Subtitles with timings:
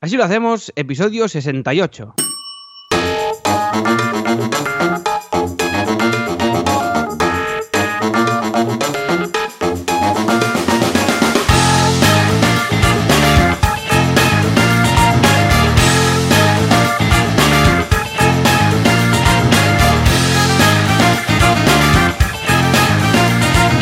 [0.00, 2.14] Así lo hacemos, episodio 68.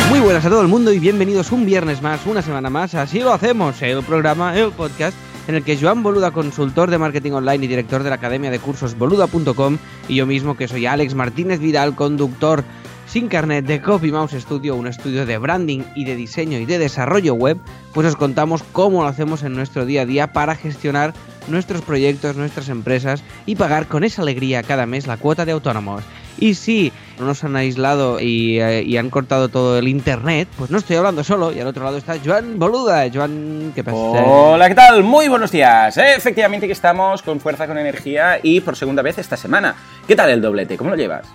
[0.08, 2.94] Muy buenas a todo el mundo y bienvenidos un viernes más, una semana más.
[2.94, 5.14] Así lo hacemos, el programa, el podcast
[5.48, 8.58] en el que Joan Boluda, consultor de marketing online y director de la academia de
[8.58, 12.64] cursos boluda.com, y yo mismo, que soy Alex Martínez Vidal, conductor
[13.06, 16.78] sin carnet de Copy Mouse Studio, un estudio de branding y de diseño y de
[16.78, 17.58] desarrollo web,
[17.94, 21.14] pues os contamos cómo lo hacemos en nuestro día a día para gestionar
[21.48, 26.04] nuestros proyectos, nuestras empresas y pagar con esa alegría cada mes la cuota de autónomos.
[26.38, 30.70] Y si no nos han aislado y, eh, y han cortado todo el internet, pues
[30.70, 33.06] no estoy hablando solo y al otro lado está Joan Boluda.
[33.12, 33.96] Joan, ¿qué pasa?
[33.96, 35.02] Hola, ¿qué tal?
[35.02, 35.96] Muy buenos días.
[35.96, 39.74] Efectivamente que estamos con fuerza, con energía y por segunda vez esta semana.
[40.06, 40.76] ¿Qué tal el doblete?
[40.76, 41.26] ¿Cómo lo llevas?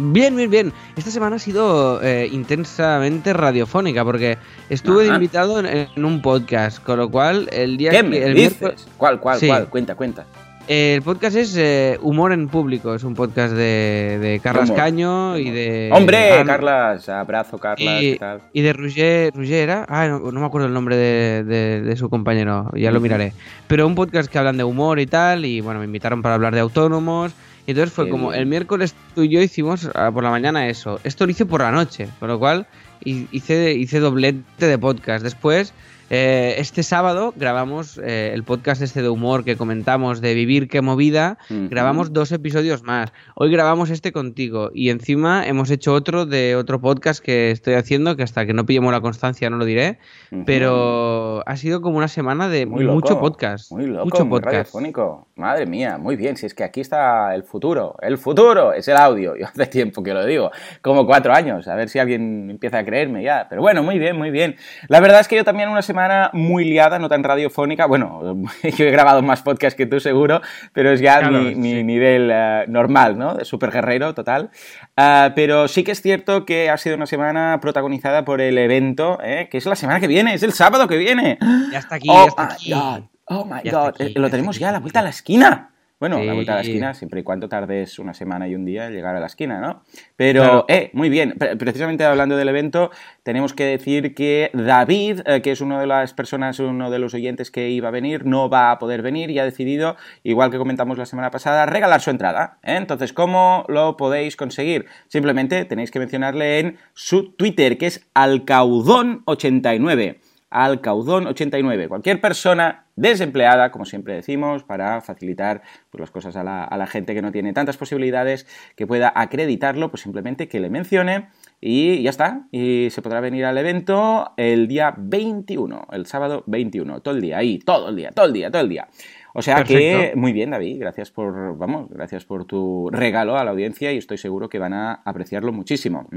[0.00, 0.72] Bien, bien, bien.
[0.96, 4.38] Esta semana ha sido eh, intensamente radiofónica porque
[4.70, 5.14] estuve Ajá.
[5.16, 8.60] invitado en, en un podcast, con lo cual el día ¿Qué que- me el dices?
[8.60, 9.48] miércoles- ¿Cuál, cuál, Sí.
[9.48, 9.68] cuál?
[9.68, 10.24] Cuenta, cuenta.
[10.68, 14.76] El podcast es eh, Humor en Público, es un podcast de, de Carlas Humor.
[14.82, 15.88] Caño y de...
[15.94, 16.42] ¡Hombre!
[16.46, 18.42] Carlas, abrazo, Carlas, y, ¿qué tal?
[18.52, 21.96] y de Roger, Roger era, ah, no, no me acuerdo el nombre de, de- de
[21.96, 23.32] su compañero, ya lo miraré.
[23.66, 26.54] Pero un podcast que hablan de humor y tal, y bueno, me invitaron para hablar
[26.54, 27.32] de autónomos.
[27.68, 31.00] Y entonces fue como el miércoles tú y yo hicimos ah, por la mañana eso.
[31.04, 32.66] Esto lo hice por la noche, con lo cual
[33.04, 35.22] hi- hice, hice doblete de podcast.
[35.22, 35.74] Después,
[36.10, 40.80] eh, este sábado grabamos eh, el podcast este de humor que comentamos de Vivir qué
[40.80, 41.38] movida.
[41.48, 43.12] Grabamos dos episodios más.
[43.34, 48.16] Hoy grabamos este contigo y encima hemos hecho otro de otro podcast que estoy haciendo
[48.16, 49.98] que hasta que no pillemos la constancia no lo diré,
[50.46, 53.70] pero ha sido como una semana de Muy loco, mucho podcast.
[53.72, 54.54] Muy loco, mucho muy podcast.
[54.54, 55.28] radiofónico.
[55.36, 56.36] Madre mía, muy bien.
[56.36, 57.96] Si es que aquí está el futuro.
[58.00, 59.36] El futuro es el audio.
[59.38, 60.50] Yo hace tiempo que lo digo.
[60.80, 61.68] Como cuatro años.
[61.68, 63.46] A ver si alguien empieza a creerme ya.
[63.48, 64.56] Pero bueno, muy bien, muy bien.
[64.88, 65.97] La verdad es que yo también una semana
[66.32, 67.86] muy liada, no tan radiofónica.
[67.86, 68.20] Bueno,
[68.76, 70.40] yo he grabado más podcasts que tú seguro,
[70.72, 73.34] pero es ya Claro, mi, nivel eh, normal, ¿no?
[73.34, 74.50] De super guerrero total.
[74.96, 79.18] Ah, pero sí que es cierto que ha sido una semana protagonizada por el evento,
[79.22, 79.48] ¿eh?
[79.50, 81.38] que es la semana que viene, es el sábado que viene.
[81.72, 82.72] Ya está aquí, Oh ya está aquí.
[82.72, 83.02] God.
[83.30, 84.62] Oh my Ya god, aquí, Eh, lo tenemos aquí.
[84.62, 85.70] ya a la vuelta a la esquina.
[86.00, 86.26] Bueno, Sí.
[86.26, 88.92] la vuelta a la esquina, siempre y cuando tardes una semana y un día en
[88.92, 89.82] llegar a la esquina, ¿no?
[90.14, 90.64] Pero, Claro.
[90.68, 91.34] eh, muy bien.
[91.36, 92.92] Pre- Precisamente hablando del evento,
[93.24, 97.14] tenemos que decir que David, eh, que es una de las personas, uno de los
[97.14, 100.58] oyentes que iba a venir, no va a poder venir y ha decidido, igual que
[100.58, 102.58] comentamos la semana pasada, regalar su entrada.
[102.62, 102.76] ¿eh?
[102.76, 104.86] Entonces, ¿cómo lo podéis conseguir?
[105.08, 110.20] Simplemente tenéis que mencionarle en su Twitter, que es alcaudón89.
[110.50, 111.88] Alcaudón89.
[111.88, 116.86] Cualquier persona desempleada, como siempre decimos, para facilitar pues, las cosas a la, a la
[116.86, 121.28] gente que no tiene tantas posibilidades que pueda acreditarlo, pues simplemente que le mencione
[121.60, 122.46] y ya está.
[122.50, 127.38] Y se podrá venir al evento el día 21, el sábado 21, todo el día,
[127.38, 128.88] ahí, todo el día, todo el día, todo el día.
[129.34, 133.50] O sea que, muy bien, David, gracias por, vamos, gracias por tu regalo a la
[133.50, 136.08] audiencia y estoy seguro que van a apreciarlo muchísimo.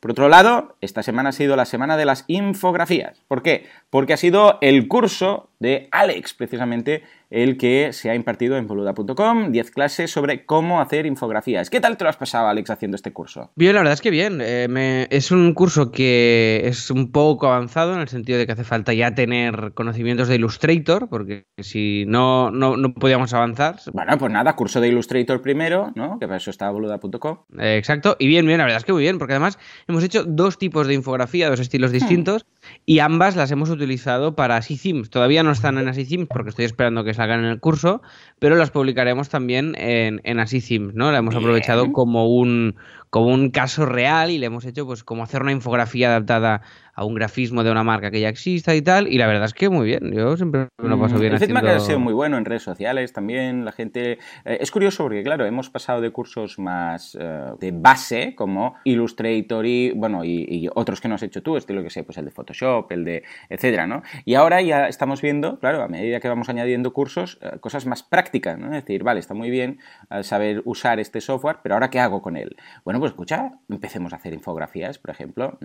[0.00, 3.22] Por otro lado, esta semana ha sido la semana de las infografías.
[3.28, 3.66] ¿Por qué?
[3.90, 7.02] Porque ha sido el curso de Alex, precisamente
[7.42, 11.68] el que se ha impartido en boluda.com, 10 clases sobre cómo hacer infografías.
[11.68, 13.50] ¿Qué tal te lo has pasado, Alex, haciendo este curso?
[13.56, 14.40] Bien, la verdad es que bien.
[14.40, 18.52] Eh, me- es un curso que es un poco avanzado en el sentido de que
[18.52, 23.76] hace falta ya tener conocimientos de Illustrator, porque si no, no, no podíamos avanzar.
[23.92, 26.18] Bueno, pues nada, curso de Illustrator primero, ¿no?
[26.20, 27.38] Que para eso está boluda.com.
[27.58, 28.16] Eh, exacto.
[28.18, 29.58] Y bien, bien, la verdad es que muy bien, porque además
[29.88, 32.46] hemos hecho dos tipos de infografía, dos estilos distintos,
[32.86, 35.10] y ambas las hemos utilizado para Themes.
[35.10, 38.02] Todavía no están en Themes porque estoy esperando que salgan en el curso,
[38.38, 41.12] pero las publicaremos también en, en Themes, ¿no?
[41.12, 41.44] La hemos Bien.
[41.44, 42.76] aprovechado como un,
[43.14, 46.62] como un caso real y le hemos hecho pues como hacer una infografía adaptada
[46.96, 49.54] a un grafismo de una marca que ya exista y tal, y la verdad es
[49.54, 50.12] que muy bien.
[50.12, 51.82] Yo siempre me lo paso Mm, bien El feedback haciendo...
[51.82, 53.64] ha sido muy bueno en redes sociales también.
[53.64, 54.12] La gente.
[54.44, 59.66] eh, es curioso porque, claro, hemos pasado de cursos más eh, de base, como Illustrator
[59.66, 62.26] y, bueno, y, y otros que no has hecho tú, estilo que sé, pues el
[62.26, 63.22] de Photoshop, el de.
[63.48, 64.02] etcétera, ¿no?
[64.24, 68.04] Y ahora ya estamos viendo, claro, a medida que vamos añadiendo cursos, eh, cosas más
[68.04, 68.66] prácticas, ¿no?
[68.66, 69.78] Es decir, vale, está muy bien
[70.22, 72.54] saber usar este software, pero ahora, ¿qué hago con él?
[72.84, 75.58] Bueno, pues escucha, empecemos a hacer infografías, por ejemplo.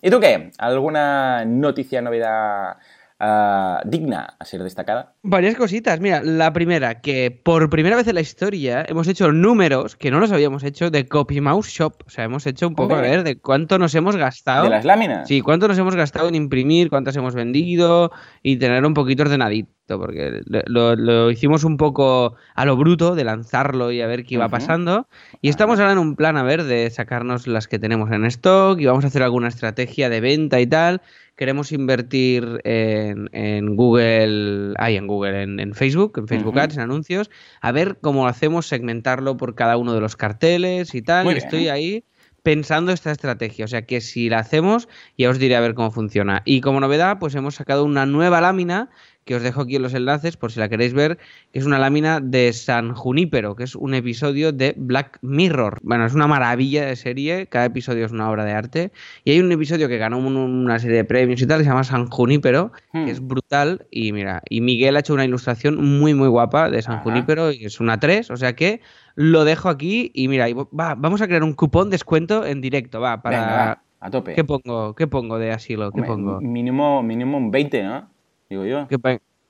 [0.00, 0.50] ¿Y tú qué?
[0.58, 2.78] ¿Alguna noticia, novedad?
[3.22, 5.14] Ah, digna a ser destacada.
[5.22, 6.00] Varias cositas.
[6.00, 10.20] Mira, la primera, que por primera vez en la historia hemos hecho números que no
[10.20, 12.02] los habíamos hecho de Copy Mouse Shop.
[12.06, 13.08] O sea, hemos hecho un poco Hombre.
[13.08, 14.64] a ver de cuánto nos hemos gastado.
[14.64, 15.28] ¿De las láminas?
[15.28, 18.10] Sí, cuánto nos hemos gastado en imprimir, cuántas hemos vendido
[18.42, 19.70] y tener un poquito ordenadito.
[19.86, 24.34] porque lo, lo, hicimos un poco a lo bruto de lanzarlo y a ver qué
[24.34, 25.06] iba pasando.
[25.40, 28.80] Y estamos ahora en un plan, a ver, de sacarnos las que tenemos en stock
[28.80, 31.00] y vamos a hacer alguna estrategia de venta y tal.
[31.42, 37.30] Queremos invertir en, en Google, ay, en Google, en, Facebook, en Facebook Ads, en anuncios,
[37.60, 41.26] a ver cómo hacemos segmentarlo por cada uno de los carteles y tal.
[41.26, 42.04] y estoy ahí
[42.44, 43.64] pensando esta estrategia.
[43.64, 46.42] O sea que si la hacemos, ya os diré a ver cómo funciona.
[46.44, 48.90] Y como novedad, pues hemos sacado una nueva lámina
[49.24, 51.18] que os dejo aquí en los enlaces por si la queréis ver,
[51.52, 55.78] que es una lámina de San Junípero, que es un episodio de Black Mirror.
[55.82, 58.92] Bueno, es una maravilla de serie, cada episodio es una obra de arte.
[59.24, 61.84] Y hay un episodio que ganó una serie de premios y tal, que se llama
[61.84, 63.08] San Junípero, que hmm.
[63.08, 63.86] es brutal.
[63.90, 67.64] Y mira, y Miguel ha hecho una ilustración muy, muy guapa de San Junípero, y
[67.64, 68.80] es una 3, o sea que
[69.14, 73.20] lo dejo aquí y mira, va, vamos a crear un cupón descuento en directo, va,
[73.22, 73.82] para...
[74.00, 74.34] a tope.
[74.34, 74.94] ¿Qué pongo?
[74.94, 75.92] ¿Qué pongo de asilo?
[75.92, 76.40] ¿Qué pongo?
[76.40, 78.11] Mínimo, mínimo un 20, ¿no?
[78.52, 78.86] Digo yo.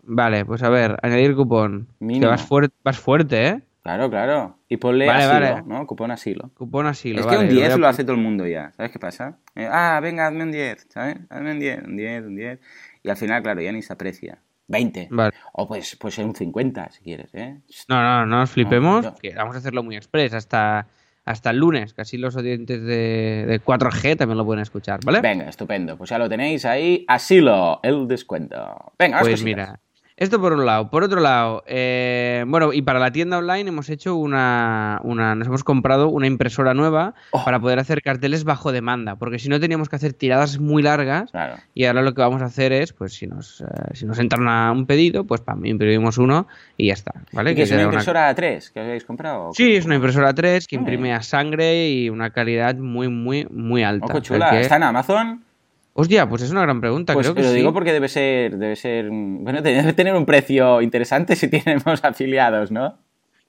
[0.04, 1.88] Vale, pues a ver, añadir cupón.
[1.98, 2.48] Que vas,
[2.84, 3.62] vas fuerte, ¿eh?
[3.82, 4.58] Claro, claro.
[4.68, 5.86] Y ponle asilo, ¿no?
[5.88, 6.50] Cupón asilo.
[6.54, 7.20] Cupón asilo.
[7.20, 8.70] Es que un 10 lo, hace todo el mundo ya.
[8.76, 9.38] ¿Sabes qué pasa?
[9.56, 11.16] Eh, ah, venga, hazme un 10, ¿sabes?
[11.30, 12.60] Hazme un 10, un 10, un 10.
[13.02, 14.38] Y al final, claro, ya ni se aprecia.
[14.68, 15.08] 20.
[15.10, 15.34] Vale.
[15.52, 17.58] O pues, pues un 50 si quieres, ¿eh?
[17.88, 20.86] No, no, no nos flipemos, que vamos a hacerlo muy express hasta,
[21.24, 25.20] hasta el lunes, que así los oyentes de, de 4G también lo pueden escuchar, ¿vale?
[25.20, 25.96] Venga, estupendo.
[25.96, 28.92] Pues ya lo tenéis ahí, asilo, el descuento.
[28.98, 29.80] Venga, Pues mira,
[30.22, 30.88] esto por un lado.
[30.88, 35.48] Por otro lado, eh, bueno, y para la tienda online hemos hecho una, una nos
[35.48, 37.44] hemos comprado una impresora nueva oh.
[37.44, 41.32] para poder hacer carteles bajo demanda, porque si no teníamos que hacer tiradas muy largas
[41.74, 43.64] y ahora lo que vamos a hacer es, pues si nos, eh,
[43.94, 46.46] si nos entra un pedido, pues pam, imprimimos uno
[46.76, 47.54] y ya está, ¿vale?
[47.54, 49.50] que es una impresora a 3 que habéis comprado?
[49.54, 53.82] Sí, es una impresora 3 que imprime a sangre y una calidad muy, muy, muy
[53.82, 54.06] alta.
[54.06, 55.51] Ojo chula, ¿está en Amazon?
[55.94, 57.12] Hostia, pues es una gran pregunta.
[57.12, 60.80] Pues creo que lo digo porque debe ser, debe ser, bueno, debe tener un precio
[60.80, 62.98] interesante si tenemos afiliados, ¿no?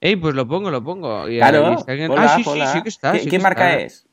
[0.00, 1.24] Ey, pues lo pongo, lo pongo.
[1.24, 1.76] claro.
[2.16, 3.18] ah, sí, sí, sí que está.
[3.18, 4.06] ¿Qué, marca es?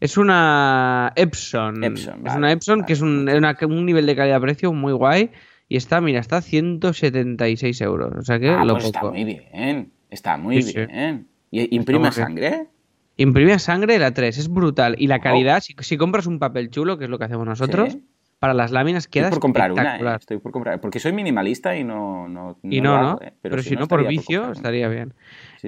[0.00, 1.84] Es una Epson.
[1.84, 5.30] Epson es una Epson que es un, un nivel de calidad-precio muy guay.
[5.68, 8.12] Y está, mira, está a 176 euros.
[8.18, 9.92] O sea que ah, lo pues está muy bien.
[10.10, 11.28] Está muy bien.
[11.50, 12.68] ¿Y imprime sangre?
[13.16, 14.96] Imprime sangre la 3, es brutal.
[14.98, 17.96] Y la calidad, si, compras un papel chulo, que es lo que hacemos nosotros,
[18.40, 20.16] para las láminas queda Estoy por comprar una, ¿eh?
[20.18, 20.80] estoy por comprar.
[20.80, 22.28] Porque soy minimalista y no.
[22.28, 23.18] no, y no, no.
[23.22, 23.32] ¿eh?
[23.40, 25.14] Pero, si, no, por vicio, estaría bien.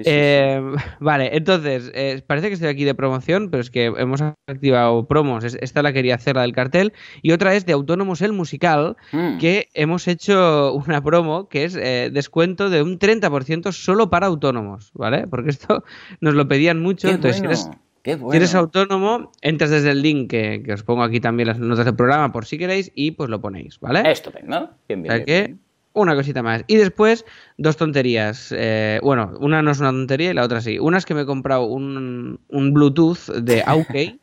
[0.05, 0.61] Eh,
[0.99, 1.91] vale, entonces,
[2.27, 5.43] parece que estoy aquí de promoción, pero es que hemos activado promos.
[5.43, 6.93] Esta la quería hacer, la del cartel.
[7.21, 9.37] Y otra es de Autónomos el Musical, mm.
[9.37, 15.27] que hemos hecho una promo que es descuento de un 30% solo para autónomos, ¿vale?
[15.27, 15.83] Porque esto
[16.21, 17.09] nos lo pedían mucho.
[17.09, 17.69] entonces,
[18.03, 21.95] si eres autónomo, entras desde el link que, os pongo aquí también las notas del
[21.95, 24.09] programa por si queréis y pues lo ponéis, ¿vale?
[24.09, 24.69] Estupendo.
[24.87, 25.25] Bien, bien.
[25.25, 25.55] que,
[26.01, 26.63] una cosita más.
[26.67, 27.25] Y después,
[27.57, 28.53] dos tonterías.
[28.55, 30.79] Eh, bueno, una no es una tontería y la otra sí.
[30.79, 34.19] Una es que me he comprado un, Bluetooth de Aukey,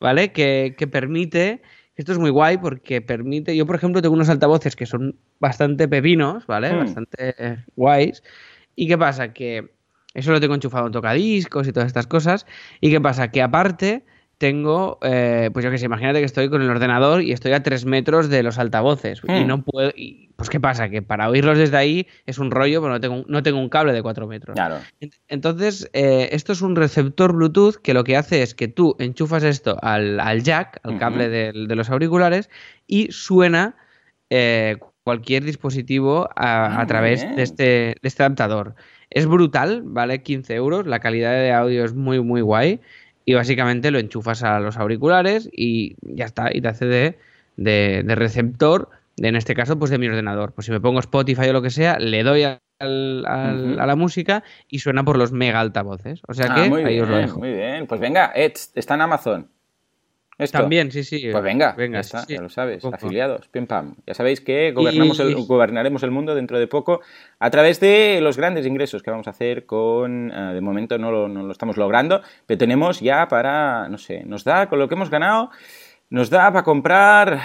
[0.00, 0.32] ¿vale?
[0.32, 1.62] Que, permite.
[1.96, 3.56] Esto es muy guay porque permite.
[3.56, 6.72] Yo, por ejemplo, tengo unos altavoces que son bastante pepinos, ¿vale?
[6.72, 6.78] Hmm.
[6.78, 8.22] Bastante eh, guays.
[8.74, 9.32] ¿Y qué pasa?
[9.32, 9.72] Que
[10.14, 12.46] eso lo tengo enchufado en tocadiscos y todas estas cosas.
[12.80, 13.30] ¿Y qué pasa?
[13.30, 14.04] Que aparte
[14.44, 17.62] tengo, eh, pues yo que sé, imagínate que estoy con el ordenador y estoy a
[17.62, 19.22] tres metros de los altavoces.
[19.26, 19.46] Y hmm.
[19.46, 19.90] no puedo.
[20.36, 20.90] pues qué pasa?
[20.90, 23.94] Que para oírlos desde ahí es un rollo, pero no tengo, no tengo un cable
[23.94, 24.54] de cuatro metros.
[24.54, 24.80] Claro.
[25.28, 29.44] Entonces, eh, esto es un receptor Bluetooth que lo que hace es que tú enchufas
[29.44, 32.50] esto al, jack, al cable de, los auriculares,
[32.86, 33.76] y suena.
[34.28, 38.74] Eh, cualquier dispositivo a, ah, través de este, de este adaptador.
[39.10, 42.80] Es brutal, vale 15 euros, la calidad de audio es muy, muy guay.
[43.24, 47.18] Y básicamente lo enchufas a los auriculares y ya está, y te hace de,
[47.56, 50.52] de, receptor, de, en este caso, pues de mi ordenador.
[50.52, 54.80] Pues si me pongo Spotify o lo que sea, le doy a la música y
[54.80, 56.20] suena por los mega altavoces.
[56.28, 57.38] O sea ah, que ahí os lo dejo.
[57.38, 59.53] Muy bien, pues venga, está en Amazon.
[60.50, 61.28] También, sí, sí.
[61.30, 63.94] Pues venga, venga ya, ya lo sabes, afiliados, pim pam.
[64.06, 67.00] Ya sabéis que gobernamos el, gobernaremos el mundo dentro de poco
[67.38, 71.12] a través de los grandes ingresos que vamos a hacer con, eh, de momento no
[71.12, 74.88] lo, no lo estamos logrando, pero tenemos ya para, no sé, nos da, con lo
[74.88, 75.50] que hemos ganado,
[76.10, 77.40] nos da para comprar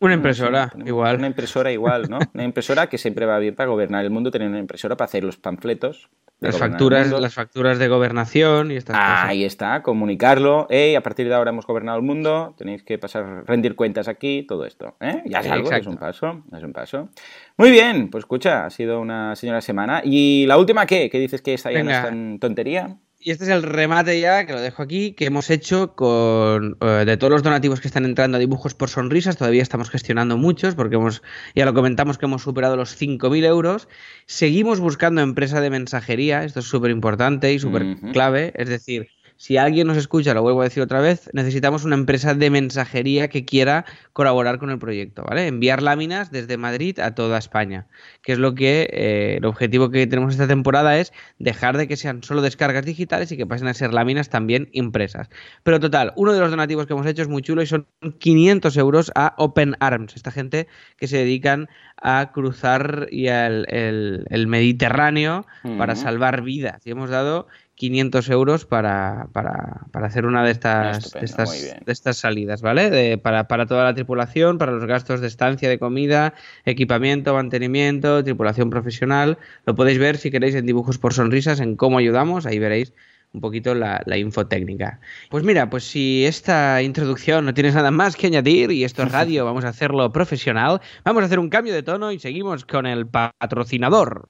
[0.00, 1.16] una impresora, igual.
[1.16, 2.18] Una impresora igual, ¿no?
[2.34, 5.24] Una impresora que siempre va bien para gobernar el mundo, tener una impresora para hacer
[5.24, 6.10] los panfletos.
[6.40, 9.24] Las facturas, las facturas de gobernación y estas cosas.
[9.26, 10.66] Ahí está, comunicarlo.
[10.70, 14.42] Hey, a partir de ahora hemos gobernado el mundo, tenéis que pasar, rendir cuentas aquí,
[14.48, 14.96] todo esto.
[15.00, 15.22] ¿eh?
[15.26, 17.10] Ya es algo, es un paso, es un paso.
[17.58, 20.00] Muy bien, pues escucha, ha sido una señora semana.
[20.02, 21.10] ¿Y la última qué?
[21.10, 22.96] ¿Qué dices que está ya no es tan tontería?
[23.22, 27.04] Y este es el remate ya, que lo dejo aquí, que hemos hecho con eh,
[27.04, 29.36] de todos los donativos que están entrando a dibujos por sonrisas.
[29.36, 31.22] Todavía estamos gestionando muchos porque hemos,
[31.54, 33.88] ya lo comentamos que hemos superado los 5.000 euros.
[34.24, 39.08] Seguimos buscando empresa de mensajería, esto es súper importante y súper clave, es decir,
[39.40, 43.28] si alguien nos escucha, lo vuelvo a decir otra vez, necesitamos una empresa de mensajería
[43.28, 45.46] que quiera colaborar con el proyecto, ¿vale?
[45.46, 47.86] Enviar láminas desde Madrid a toda España,
[48.20, 51.96] que es lo que eh, el objetivo que tenemos esta temporada es dejar de que
[51.96, 55.30] sean solo descargas digitales y que pasen a ser láminas también impresas.
[55.62, 57.86] Pero total, uno de los donativos que hemos hecho es muy chulo y son
[58.18, 60.68] 500 euros a Open Arms, esta gente
[60.98, 65.46] que se dedican a cruzar y el, Mediterráneo
[65.78, 66.86] para salvar vidas.
[66.86, 67.46] Y hemos dado
[67.80, 73.16] 500 euros para, para, para hacer una de estas, de estas, de estas salidas, ¿vale?
[73.16, 76.34] para, para toda la tripulación, para los gastos de estancia, de comida,
[76.66, 79.38] equipamiento, mantenimiento, tripulación profesional.
[79.64, 82.92] Lo podéis ver si queréis en dibujos por sonrisas, en cómo ayudamos, ahí veréis
[83.32, 85.00] un poquito la, la info técnica.
[85.30, 89.12] Pues mira, pues si esta introducción no tienes nada más que añadir y esto es
[89.12, 92.84] radio, vamos a hacerlo profesional, vamos a hacer un cambio de tono y seguimos con
[92.84, 94.26] el patrocinador.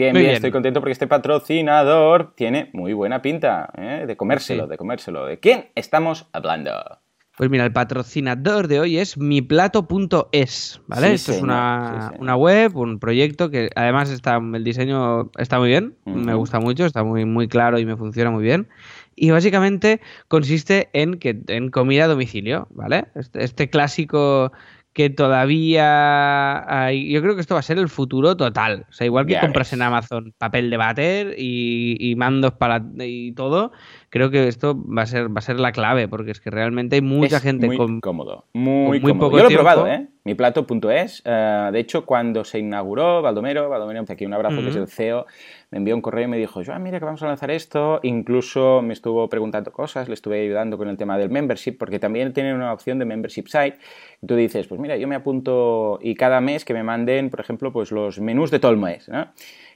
[0.00, 4.04] Bien, bien, Estoy contento porque este patrocinador tiene muy buena pinta ¿eh?
[4.06, 5.26] de comérselo, de comérselo.
[5.26, 6.72] ¿De quién estamos hablando?
[7.36, 11.14] Pues mira, el patrocinador de hoy es miplato.es, ¿vale?
[11.14, 16.34] Esto es una, web, un proyecto que además está, el diseño está muy bien, me
[16.34, 18.68] gusta mucho, está muy, muy claro y me funciona muy bien.
[19.16, 23.06] Y básicamente consiste en, que, en comida a domicilio, ¿vale?
[23.14, 24.52] este, este clásico
[24.92, 28.86] que todavía hay, yo creo que esto va a ser el futuro total.
[28.88, 33.72] O sea, igual que compras en Amazon papel de bater y, mandos para y todo,
[34.10, 36.96] creo que esto va a ser va a ser la clave porque es que realmente
[36.96, 39.30] hay mucha gente muy con, cómodo, muy, cómodo.
[39.30, 40.08] Yo lo he probado, ¿eh?
[40.22, 41.22] Mi plato.es.
[41.24, 45.24] Eh, de hecho, cuando se inauguró Baldomero, Baldomero, aquí un abrazo, que es el CEO,
[45.70, 48.00] me envió un correo y me dijo, yo, mira que vamos a lanzar esto.
[48.02, 52.34] Incluso me estuvo preguntando cosas, le estuve ayudando con el tema del membership, porque también
[52.34, 53.78] tienen una opción de membership site.
[54.26, 57.72] tú dices, pues mira, yo me apunto y cada mes que me manden, por ejemplo,
[57.72, 59.28] pues los menús de todo el mes, ¿no?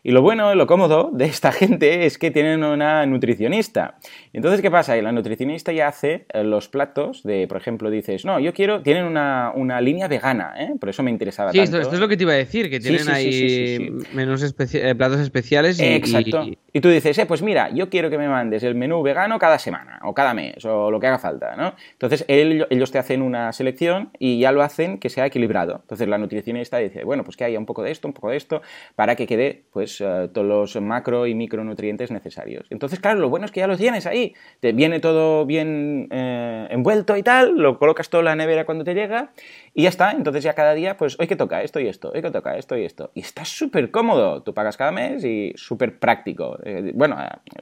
[0.06, 3.96] Y lo bueno, lo cómodo de esta gente es que tienen una nutricionista.
[4.34, 4.94] Entonces, ¿qué pasa?
[4.96, 9.04] La nutricionista ya hace eh, los platos de, por ejemplo, dices, no, yo quiero, tienen
[9.04, 10.74] una, una línea vegana, ¿eh?
[10.78, 11.78] Por eso me interesaba sí, tanto.
[11.80, 15.80] Esto, es lo que te iba a decir, que tienen ahí menús eh, platos especiales
[15.80, 16.44] y, Exacto.
[16.70, 19.58] Y, tú dices, eh, pues mira, yo quiero que me mandes el menú vegano cada
[19.58, 21.74] semana, o cada mes, o lo que haga falta, ¿no?
[21.92, 25.78] Entonces, ellos te hacen una selección y ya lo hacen que sea equilibrado.
[25.80, 28.36] Entonces, la nutricionista dice, bueno, pues que haya un poco de esto, un poco de
[28.36, 28.60] esto,
[28.96, 32.66] para que quede, pues, eh, todos los macro y micronutrientes necesarios.
[32.70, 34.34] Entonces, claro, lo bueno es que ya los tienes ahí.
[34.60, 38.84] Te viene todo bien eh, envuelto y tal, lo colocas todo en la nevera cuando
[38.84, 39.30] te llega
[39.74, 40.12] y ya está.
[40.12, 42.76] Entonces ya cada día, pues, hoy que toca esto y esto, hoy que toca esto
[42.76, 43.10] y esto.
[43.14, 44.42] Y está súper cómodo.
[44.42, 46.58] Tú pagas cada mes y súper práctico.
[46.64, 47.16] Eh, bueno,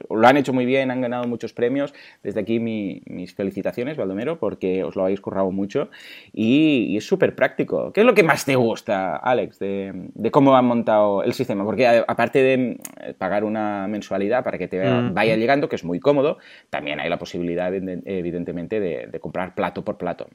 [0.09, 1.93] lo han hecho muy bien, han ganado muchos premios.
[2.23, 5.89] Desde aquí mis felicitaciones, Baldomero, porque os lo habéis currado mucho
[6.31, 7.91] y, es súper práctico.
[7.91, 11.63] ¿Qué es lo que más te gusta, Alex, de, de cómo han montado el sistema?
[11.63, 14.79] Porque aparte de eh, pagar una mensualidad para que te
[15.11, 16.37] vaya llegando, que es muy cómodo,
[16.69, 20.27] también hay la posibilidad, evidentemente, de, comprar plato por plato.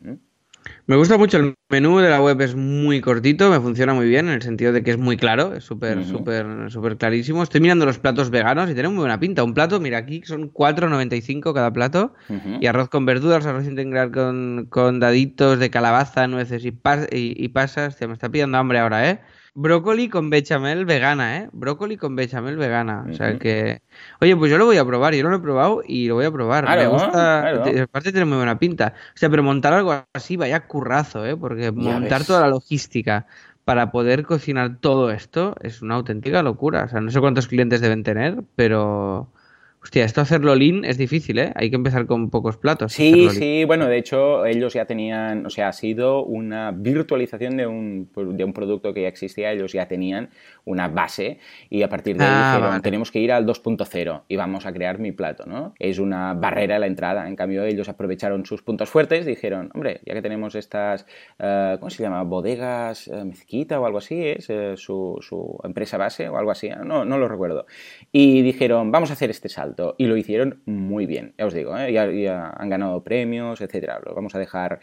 [0.87, 4.29] Me gusta mucho el menú de la web, es muy cortito, me funciona muy bien
[4.29, 7.43] en el sentido de que es muy claro, es súper, súper, súper clarísimo.
[7.43, 9.45] Estoy mirando los platos veganos y tienen muy buena pinta.
[9.45, 12.15] Un plato, mira aquí son 4,95 cada plato
[12.61, 17.49] y arroz con verduras, arroz integral con, con daditos de calabaza, nueces y, y, y
[17.49, 18.01] pasas.
[18.01, 19.21] me está pidiendo hambre ahora, ¿eh?
[19.61, 21.49] Brócoli con bechamel vegana, ¿eh?
[21.53, 23.05] Brócoli con bechamel vegana.
[23.11, 23.83] O sea que.
[24.21, 25.17] Oye, pues yo lo voy a probar.
[25.17, 26.65] Yo no lo he probado y lo voy a probar.
[26.65, 27.51] Me gusta.
[27.83, 28.95] Aparte, tiene muy buena pinta.
[28.97, 31.37] O sea, pero montar algo así, vaya currazo, ¿eh?
[31.37, 33.27] Porque montar toda la logística
[33.65, 36.85] para poder cocinar todo esto es una auténtica locura.
[36.85, 39.33] O sea, no sé cuántos clientes deben tener, pero
[39.81, 41.53] Hostia, esto hacerlo lean es difícil, ¿eh?
[41.55, 42.93] Hay que empezar con pocos platos.
[42.93, 47.69] Sí, sí, bueno, de hecho ellos ya tenían, o sea, ha sido una virtualización de
[47.69, 50.31] un, de un producto que ya existía, ellos ya tenían
[50.65, 51.39] una base
[51.71, 54.73] y a partir de ahí ah, dijeron, tenemos que ir al 2.0 y vamos a
[54.73, 55.75] crear mi plato, ¿no?
[55.79, 60.01] Es una barrera a la entrada, en cambio ellos aprovecharon sus puntos fuertes, dijeron, hombre,
[60.05, 61.07] ya que tenemos estas,
[61.39, 62.25] uh, ¿cómo se llama?
[62.25, 66.69] Bodegas uh, mezquita o algo así, es uh, su, su, empresa base o algo así,
[66.85, 67.65] no, no lo recuerdo.
[68.11, 71.77] Y dijeron, vamos a hacer este salto y lo hicieron muy bien, ya os digo,
[71.77, 71.93] ¿eh?
[71.93, 74.01] ya, han ganado premios, etcétera.
[74.05, 74.81] Lo vamos a dejar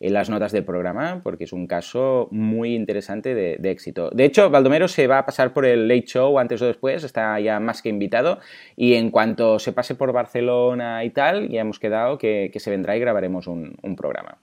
[0.00, 4.10] en las notas del programa porque es un caso muy interesante de, éxito.
[4.10, 7.38] De hecho, Baldomero se va a pasar por el Late Show antes o después, está
[7.40, 8.38] ya más que invitado
[8.76, 12.96] y en cuanto se pase por Barcelona y tal, ya hemos quedado que, se vendrá
[12.96, 14.38] y grabaremos un programa.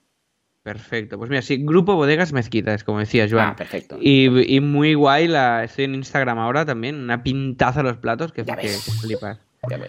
[0.66, 1.16] Perfecto.
[1.16, 3.50] Pues mira, sí, Grupo Bodegas Mezquitas, como decía Joan.
[3.50, 3.98] Ah, perfecto.
[4.00, 8.44] Y, muy guay, la, estoy en Instagram ahora también, una pintaza a los platos que,
[8.44, 8.68] que,
[9.00, 9.38] flipas.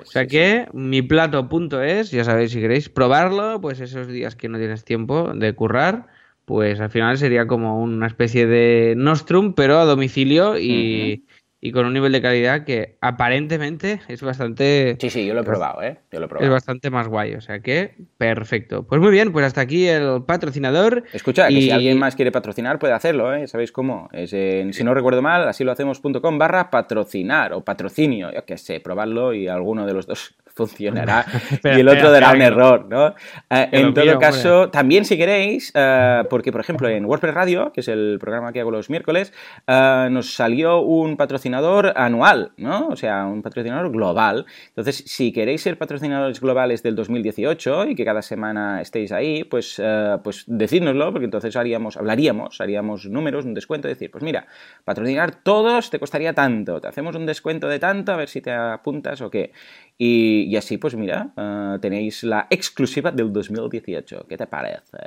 [0.01, 1.47] O sea que mi plato
[1.81, 6.07] es, ya sabéis, si queréis probarlo, pues esos días que no tienes tiempo de currar,
[6.45, 11.25] pues al final sería como una especie de Nostrum, pero a domicilio y,
[11.59, 14.97] y con un nivel de calidad que aparentemente es bastante...
[14.99, 15.97] Sí, sí, yo lo he probado, ¿eh?
[16.11, 16.45] Yo lo he probado.
[16.45, 18.83] Es bastante más guay, o sea que perfecto.
[18.83, 21.03] Pues muy bien, pues hasta aquí el patrocinador.
[21.13, 23.47] Escucha, que si alguien más quiere patrocinar puede hacerlo, ¿eh?
[23.47, 24.09] ¿Sabéis cómo?
[24.11, 28.79] Es si no recuerdo mal, así lo hacemos.com barra patrocinar o patrocinio, yo qué sé,
[28.79, 31.25] probarlo y alguno de los dos funcionará
[31.63, 33.09] y el otro dará un error, ¿no?
[33.49, 37.81] Eh, en todo caso, también si queréis, eh, porque por ejemplo en WordPress Radio, que
[37.81, 39.31] es el programa que hago los miércoles,
[39.67, 42.87] eh, nos salió un patrocinador anual, ¿no?
[42.87, 44.45] O sea, un patrocinador global.
[44.69, 49.81] Entonces, si queréis ser patrocinadores globales del 2018 y que cada semana estéis ahí, pues,
[50.23, 54.47] pues decídnoslo, porque entonces haríamos, hablaríamos, haríamos números, un descuento, decir, pues mira,
[54.83, 58.51] patrocinar todos te costaría tanto, te hacemos un descuento de tanto, a ver si te
[58.51, 59.51] apuntas o qué.
[59.97, 64.25] Y, así, pues mira, eh, tenéis la exclusiva del 2018.
[64.29, 64.97] ¿Qué te parece?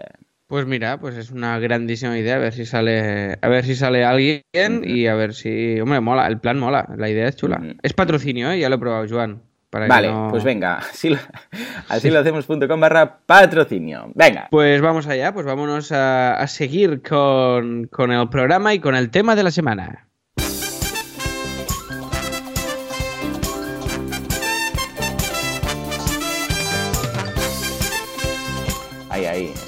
[0.48, 4.04] Pues mira, pues es una grandísima idea, a ver si sale, a ver si sale
[4.04, 4.42] alguien
[4.82, 7.62] y a ver si, hombre, mola, el plan mola, la idea es chula.
[7.82, 8.58] Es patrocinio, ¿eh?
[8.58, 9.42] ya lo he probado, Joan.
[9.70, 11.18] vale, pues venga, así lo,
[11.88, 14.10] así lo hacemos.com barra patrocinio.
[14.16, 14.48] Venga.
[14.50, 19.10] Pues vamos allá, pues vámonos a, a seguir con, con el programa y con el
[19.10, 20.09] tema de la semana.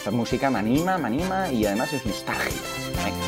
[0.02, 2.66] Esta música me anima, me anima y además es nostálgica.
[3.04, 3.24] Venga,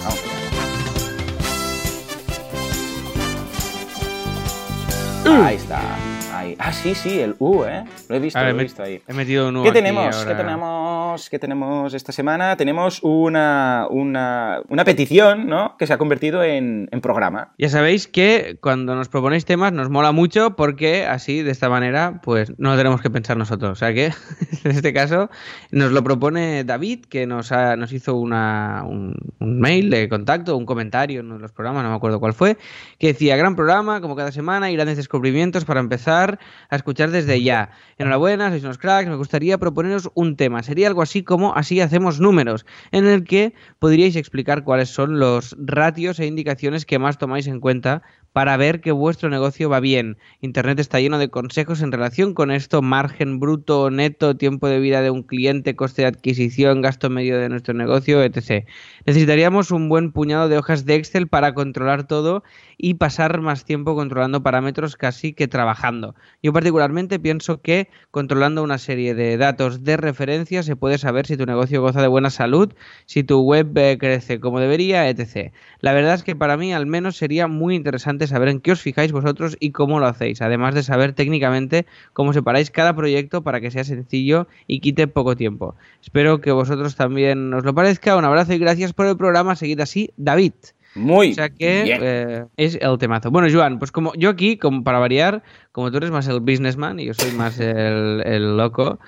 [5.25, 5.47] vamos.
[5.47, 5.81] Ahí está.
[6.59, 7.85] Ah, sí, sí, el U, ¿eh?
[8.09, 9.03] Lo he visto, lo he visto ahí.
[9.07, 10.25] He metido un U ¿Qué tenemos?
[10.25, 11.31] ¿Qué tenemos?
[11.31, 12.57] ¿Qué tenemos esta semana?
[12.57, 15.77] Tenemos una, una, una petición, ¿no?
[15.79, 17.53] Que se ha convertido en, en, programa.
[17.59, 22.21] Ya sabéis que cuando nos proponéis temas nos mola mucho porque así, de esta manera,
[22.23, 23.73] pues no lo tenemos que pensar nosotros.
[23.73, 24.07] O sea que,
[24.65, 25.31] en este caso,
[25.71, 30.57] nos lo propone David, que nos, ha, nos hizo una, un, un mail de contacto,
[30.57, 32.57] un comentario en uno de los programas, no me acuerdo cuál fue,
[32.99, 36.34] que decía, gran programa, como cada semana, y grandes descubrimientos para empezar
[36.71, 37.71] a escuchar desde ya.
[37.99, 40.63] Enhorabuena, sois unos cracks, me gustaría proponeros un tema.
[40.63, 45.57] Sería algo así como Así hacemos números, en el que podríais explicar cuáles son los
[45.59, 48.03] ratios e indicaciones que más tomáis en cuenta
[48.35, 50.19] para ver que vuestro negocio va bien.
[50.41, 55.03] Internet está lleno de consejos en relación con esto, margen bruto, neto, tiempo de vida
[55.03, 58.67] de un cliente, coste de adquisición, gasto medio de nuestro negocio, etc.
[59.07, 62.43] Necesitaríamos un buen puñado de hojas de Excel para controlar todo
[62.77, 66.17] y pasar más tiempo controlando parámetros casi que trabajando.
[66.43, 71.37] Yo particularmente pienso que controlando una serie de datos de referencia se puede saber si
[71.37, 72.73] tu negocio goza de buena salud,
[73.07, 75.53] si tu web eh, crece como debería, etc.
[75.81, 78.81] La verdad es que para mí al menos sería muy interesante saber en qué os
[78.81, 83.61] fijáis vosotros y cómo lo hacéis, además de saber técnicamente cómo separáis cada proyecto para
[83.61, 85.75] que sea sencillo y quite poco tiempo.
[86.03, 88.17] Espero que vosotros también os lo parezca.
[88.17, 89.57] Un abrazo y gracias por el programa.
[89.57, 90.53] Seguid así, David.
[90.95, 93.31] Muy o sea que eh, es el temazo.
[93.31, 97.01] Bueno, Joan, pues como yo aquí, como para variar, como tú eres más el businessman
[97.01, 99.01] y yo soy más el, loco,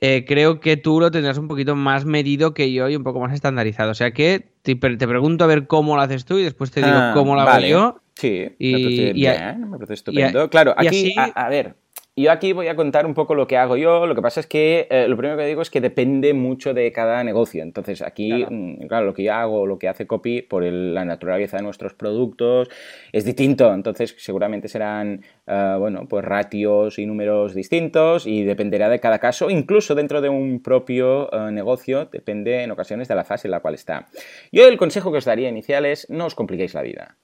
[0.00, 3.20] eh, creo que tú lo tendrás un poquito más medido que yo y un poco
[3.20, 3.90] más estandarizado.
[3.90, 6.96] O sea que te, pregunto a ver cómo lo haces tú y después te digo
[6.96, 10.48] ah, cómo lo hago yo Sí, y, me parece bien, me parece estupendo.
[10.48, 11.74] claro, aquí, a, ver,
[12.16, 14.06] yo aquí voy a contar un poco lo que hago yo.
[14.06, 16.92] Lo que pasa es que eh, lo primero que digo es que depende mucho de
[16.92, 17.62] cada negocio.
[17.62, 21.56] Entonces, aquí, mm, claro, lo que yo hago, lo que hace Copy, por la naturaleza
[21.56, 22.68] de nuestros productos,
[23.10, 23.74] es distinto.
[23.74, 29.50] Entonces, seguramente serán, eh, bueno, pues ratios y números distintos y dependerá de cada caso.
[29.50, 33.60] Incluso dentro de un propio eh, negocio, depende en ocasiones de la fase en la
[33.60, 34.06] cual está.
[34.52, 37.16] Yo el consejo que os daría inicial es no os compliquéis la vida.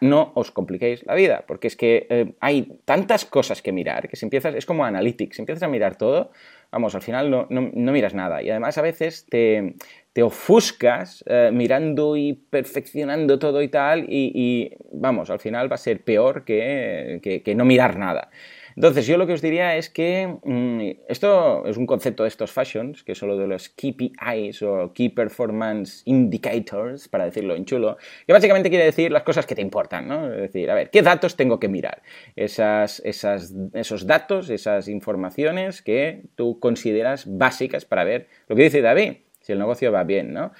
[0.00, 4.16] No os compliquéis la vida, porque es que eh, hay tantas cosas que mirar, que
[4.16, 6.30] si empiezas, es como Analytics, si empiezas a mirar todo,
[6.70, 8.42] vamos, al final no, miras nada.
[8.42, 9.74] Y además a veces te,
[10.22, 16.04] ofuscas eh, mirando y perfeccionando todo y tal, y, vamos, al final va a ser
[16.04, 18.30] peor que no mirar nada.
[18.76, 22.52] Entonces, yo lo que os diría es que mm, esto es un concepto de estos
[22.52, 27.96] fashions, que es solo de los KPIs o Key Performance Indicators, para decirlo en chulo,
[28.26, 30.32] que básicamente quiere decir las cosas que te importan, ¿no?
[30.32, 32.02] Es decir, a ver, ¿qué datos tengo que mirar?
[32.36, 38.80] Esas, esas, esos datos, esas informaciones que tú consideras básicas para ver lo que dice
[38.80, 40.52] David, si el negocio va bien, ¿no?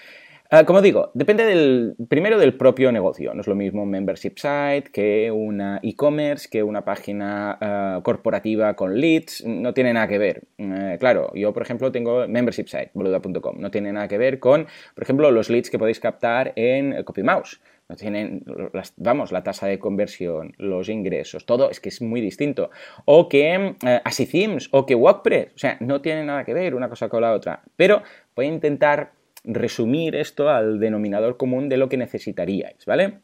[0.55, 3.33] Ah, como digo, depende del, primero del propio negocio.
[3.33, 8.75] No es lo mismo un membership site que una e-commerce, que una página ah, corporativa
[8.75, 9.47] con leads.
[9.47, 10.43] No tiene nada que ver.
[10.59, 13.61] Eh, claro, yo, por ejemplo, tengo membership site, boluda.com.
[13.61, 17.59] No tiene nada que ver con, por ejemplo, los leads que podéis captar en CopyMouse
[17.89, 18.45] no tienen,
[18.97, 22.71] vamos, la tasa de conversión, los ingresos, todo es que es muy distinto.
[23.05, 27.09] O que eh, o que WordPress, o sea, no tiene nada que ver una cosa
[27.09, 27.63] con la otra.
[27.77, 28.03] Pero
[28.35, 29.13] voy a intentar
[29.45, 33.21] resumir esto al denominador común de lo que necesitaríais, ¿vale?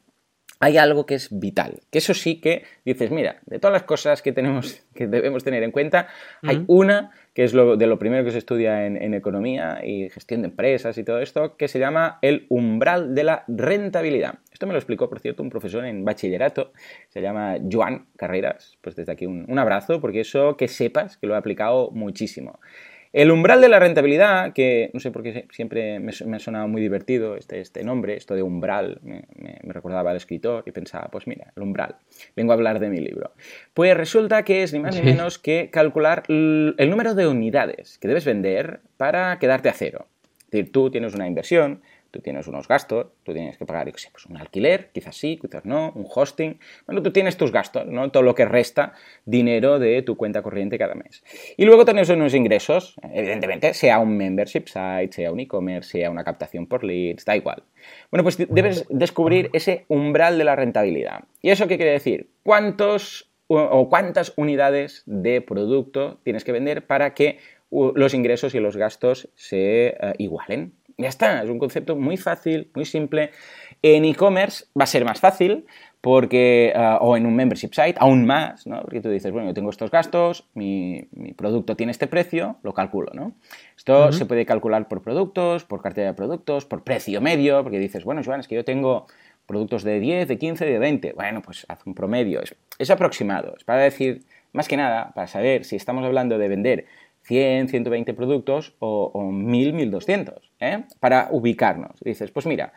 [0.59, 1.79] hay algo que es vital.
[1.89, 5.63] Que eso sí que dices, mira, de todas las cosas que tenemos, que debemos tener
[5.63, 6.07] en cuenta,
[6.43, 10.41] hay una que es lo, de lo primero que se estudia en, economía y gestión
[10.41, 14.39] de empresas y todo esto, que se llama el umbral de la rentabilidad.
[14.51, 16.73] Esto me lo explicó, por cierto, un profesor en bachillerato,
[17.07, 18.77] se llama Joan Carreras.
[18.81, 22.59] Pues desde aquí un, un abrazo, porque eso que sepas que lo he aplicado muchísimo.
[23.11, 26.79] El umbral de la rentabilidad, que no sé por qué siempre me, ha sonado muy
[26.79, 29.25] divertido este, este nombre, esto de umbral, me,
[29.63, 31.95] recordaba al escritor y pensaba, pues mira, el umbral,
[32.35, 33.33] vengo a hablar de mi libro.
[33.73, 38.07] Pues resulta que es ni más ni menos que calcular el número de unidades que
[38.07, 40.05] debes vender para quedarte a cero.
[40.41, 44.25] Es decir, tú tienes una inversión, tú tienes unos gastos, tú tienes que pagar, pues
[44.25, 46.59] un alquiler, quizás sí, quizás no, un hosting.
[46.85, 48.11] Bueno, tú tienes tus gastos, ¿no?
[48.11, 48.93] Todo lo que resta
[49.25, 51.23] dinero de tu cuenta corriente cada mes.
[51.57, 56.23] Y luego tienes unos ingresos, evidentemente, sea un membership site, sea un e-commerce, sea una
[56.23, 57.63] captación por leads, da igual.
[58.11, 61.25] Bueno, pues debes descubrir ese umbral de la rentabilidad.
[61.41, 62.29] ¿Y eso qué quiere decir?
[62.43, 67.39] ¿Cuántos o cuántas unidades de producto tienes que vender para que
[67.71, 70.73] los ingresos y los gastos se eh, igualen?
[70.99, 73.31] Ya está, es un concepto muy fácil, muy simple.
[73.81, 75.65] En e-commerce va a ser más fácil
[76.01, 78.81] porque, ah, o en un membership site, aún más, ¿no?
[78.81, 81.07] Porque tú dices, bueno, yo tengo estos gastos, mi,
[81.37, 83.31] producto tiene este precio, lo calculo, ¿no?
[83.77, 88.03] Esto se puede calcular por productos, por cartera de productos, por precio medio, porque dices,
[88.03, 89.07] bueno, Joan, es que yo tengo
[89.45, 91.13] productos de 10, de 15, de 20.
[91.13, 92.41] Bueno, pues haz un promedio.
[92.41, 93.55] Es, es aproximado.
[93.57, 96.85] Es para decir, más que nada, para saber si estamos hablando de vender
[97.29, 100.83] 100, 120 productos o, o 1000, 1200, ¿eh?
[100.99, 101.99] para ubicarnos.
[102.01, 102.73] dices, pues mira,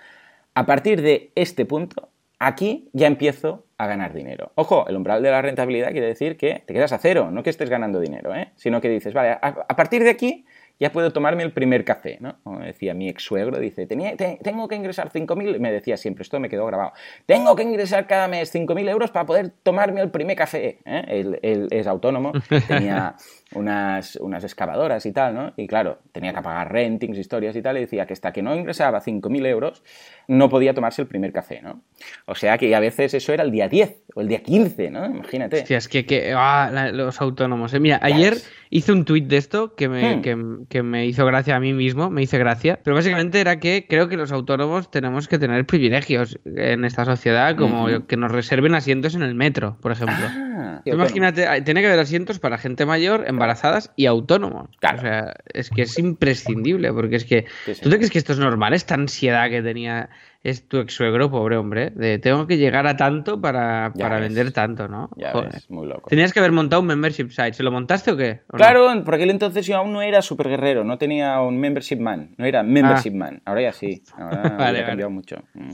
[0.54, 4.52] a partir de este punto, aquí ya empiezo a ganar dinero.
[4.56, 7.48] Ojo, el umbral de la rentabilidad quiere decir que te quedas a cero, no que
[7.48, 8.52] estés ganando dinero, ¿eh?
[8.56, 10.44] sino que dices, vale, a partir de aquí
[10.82, 12.38] ya puedo tomarme el primer café, ¿no?
[12.42, 16.48] Como decía mi ex suegro, dice, tengo que ingresar 5.000, me decía siempre, esto me
[16.48, 16.92] quedó grabado,
[17.24, 20.80] tengo que ingresar cada mes 5.000 euros para poder tomarme el primer café.
[20.84, 21.04] ¿eh?
[21.40, 22.32] Él, es autónomo,
[22.66, 23.14] tenía
[23.54, 25.52] unas, unas excavadoras y tal, ¿no?
[25.56, 28.52] Y claro, tenía que pagar rentings, historias y tal, y decía que hasta que no
[28.52, 29.84] ingresaba 5.000 euros,
[30.26, 31.82] no podía tomarse el primer café, ¿no?
[32.26, 35.06] O sea que a veces eso era el día 10 o el día 15, ¿no?
[35.06, 35.60] Imagínate.
[35.60, 37.72] Hostia, es que, que ah, los autónomos.
[37.72, 37.78] ¿eh?
[37.78, 38.34] Mira, ayer
[38.70, 40.66] hice un tuit de esto que me, hmm.
[40.68, 44.08] que, me hizo gracia a mí mismo, me hice gracia, pero básicamente era que creo
[44.08, 49.14] que los autónomos tenemos que tener privilegios en esta sociedad, como que nos reserven asientos
[49.14, 50.24] en el metro, por ejemplo.
[50.24, 54.70] Ah, imagínate, tiene que haber asientos para gente mayor, embarazadas y autónomos.
[54.78, 54.98] Claro.
[54.98, 57.46] O sea, es que es imprescindible, porque es que...
[57.82, 58.72] ¿Tú te crees que esto es normal?
[58.72, 60.08] Esta ansiedad que tenía
[60.42, 64.52] es tu ex suegro, pobre hombre, de tengo que llegar a tanto para, para vender
[64.52, 65.10] tanto, ¿no?
[65.16, 65.32] Ya
[65.68, 66.08] muy loco.
[66.08, 68.40] Tenías que haber montado un membership site, ¿se lo montaste o qué?
[68.48, 72.34] claro, por aquel entonces yo aún no era super guerrero, no tenía un membership man,
[72.36, 73.18] no era membership ah.
[73.18, 75.36] man, ahora ya sí, ahora ha cambiado mucho.
[75.54, 75.72] Mm.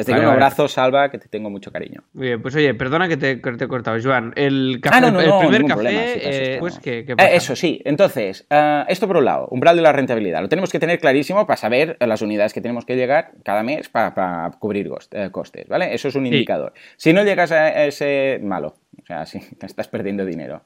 [0.00, 2.02] Desde que un abrazo, Salva, que te tengo mucho cariño.
[2.14, 4.32] Muy bien, pues oye, perdona que te, te he cortado, Joan.
[4.34, 9.18] El, café, ah, el primer café, pues, ¿qué, eh, eso sí, entonces, eh, esto por
[9.18, 10.40] un lado, umbral de la rentabilidad.
[10.40, 13.90] Lo tenemos que tener clarísimo para saber las unidades que tenemos que llegar cada mes
[13.90, 15.92] para, cubrir eh, costes, ¿vale?
[15.92, 16.72] Eso es un indicador.
[16.96, 18.76] Si no llegas a ese, malo.
[19.02, 20.62] O sea, si estás perdiendo dinero.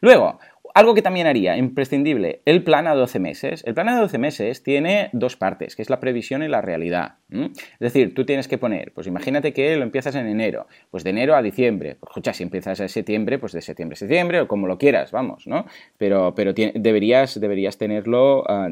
[0.00, 0.38] Luego,
[0.74, 3.62] algo que también haría, imprescindible, el plan a 12 meses.
[3.64, 7.14] El plan a 12 meses tiene dos partes, que es la previsión y la realidad.
[7.30, 11.10] Es decir, tú tienes que poner, pues imagínate que lo empiezas en enero, pues de
[11.10, 11.96] enero a diciembre.
[11.98, 15.10] Pues, escucha, si empiezas en septiembre, pues de septiembre a septiembre o como lo quieras,
[15.10, 15.66] vamos, ¿no?
[15.96, 18.68] Pero, pero deberías, deberías tenerlo ah,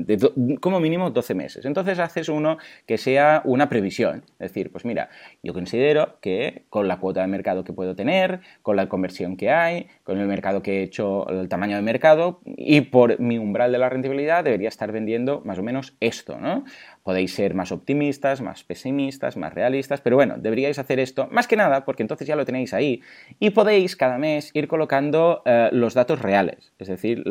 [0.61, 1.65] como mínimo 12 meses.
[1.65, 4.25] Entonces haces uno que sea una previsión.
[4.39, 5.09] Es decir, pues mira,
[5.43, 9.51] yo considero que con la cuota de mercado que puedo tener, con la conversión que
[9.51, 13.39] hay, con el mercado que he hecho, el tamaño de mercado, mercado y por mi
[13.39, 16.65] umbral de la rentabilidad debería estar vendiendo más o menos esto, ¿no?
[17.03, 21.57] Podéis ser más optimistas, más pesimistas, más realistas, pero bueno, deberíais hacer esto más que
[21.57, 23.03] nada porque entonces ya lo tenéis ahí
[23.39, 26.73] y podéis cada mes ir colocando eh, los datos reales.
[26.79, 27.23] Es decir,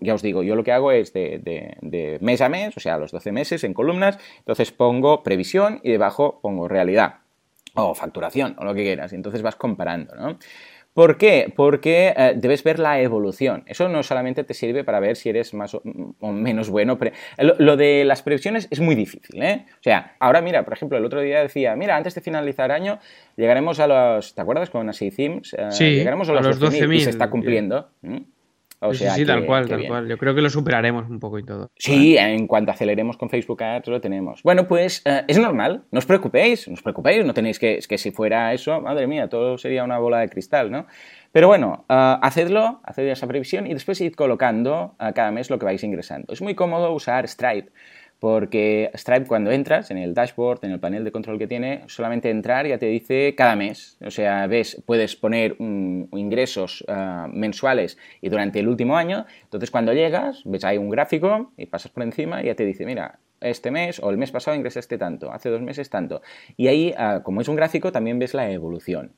[0.00, 2.98] ya os digo, yo lo que hago es de, de mes a mes, o sea,
[2.98, 7.16] los 12 meses en columnas, entonces pongo previsión y debajo pongo realidad
[7.74, 10.38] o facturación o lo que quieras, y entonces vas comparando, ¿no?
[10.94, 11.52] ¿Por qué?
[11.54, 13.62] Porque eh, debes ver la evolución.
[13.66, 15.82] Eso no solamente te sirve para ver si eres más o,
[16.32, 16.98] menos bueno.
[17.38, 19.66] lo, de las previsiones es muy difícil, ¿eh?
[19.74, 22.98] O sea, ahora mira, por ejemplo, el otro día decía, mira, antes de finalizar año
[23.36, 25.54] llegaremos a los, ¿te acuerdas con Así Themes?
[25.54, 27.90] Eh, sí, llegaremos a los, 12.000 y se está cumpliendo.
[28.80, 30.08] O sea, sí, tal cual, tal cual.
[30.08, 31.70] Yo creo que lo superaremos un poco y todo.
[31.76, 34.42] Sí, en cuanto aceleremos con Facebook Ads lo tenemos.
[34.42, 37.88] Bueno, pues eh, es normal, no os preocupéis, no os preocupéis, no tenéis que, es
[37.88, 40.86] que si fuera eso, madre mía, todo sería una bola de cristal, ¿no?
[41.32, 45.58] Pero bueno, uh, hacedlo, haced esa previsión y después id colocando uh, cada mes lo
[45.58, 46.32] que vais ingresando.
[46.32, 47.70] Es muy cómodo usar Stripe
[48.20, 52.30] porque Stripe cuando entras en el dashboard, en el panel de control que tiene, solamente
[52.30, 53.96] entrar ya te dice cada mes.
[54.04, 59.26] O sea, ves, puedes poner ingresos ah, mensuales y durante el último año.
[59.44, 62.84] Entonces cuando llegas, ves ahí un gráfico y pasas por encima y ya te dice,
[62.84, 66.22] mira, este mes o el mes pasado ingresaste tanto, hace dos meses tanto.
[66.56, 69.12] Y ahí, ah, como es un gráfico, también ves la evolución.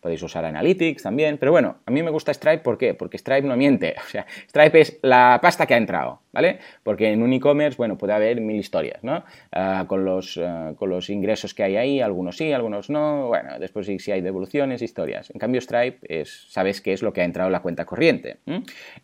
[0.00, 2.94] Podéis usar Analytics también, pero bueno, a mí me gusta Stripe, ¿por qué?
[2.94, 3.94] Porque Stripe no miente.
[4.02, 6.58] O sea, Stripe es la pasta que ha entrado, ¿vale?
[6.82, 9.24] Porque en un e-commerce, bueno, puede haber mil historias, ¿no?
[9.52, 13.28] Ah, con, los, ah, con los ingresos que hay ahí, algunos sí, algunos no.
[13.28, 15.30] Bueno, después sí, sí hay devoluciones, historias.
[15.30, 18.38] En cambio, Stripe es, sabes qué es lo que ha entrado en la cuenta corriente.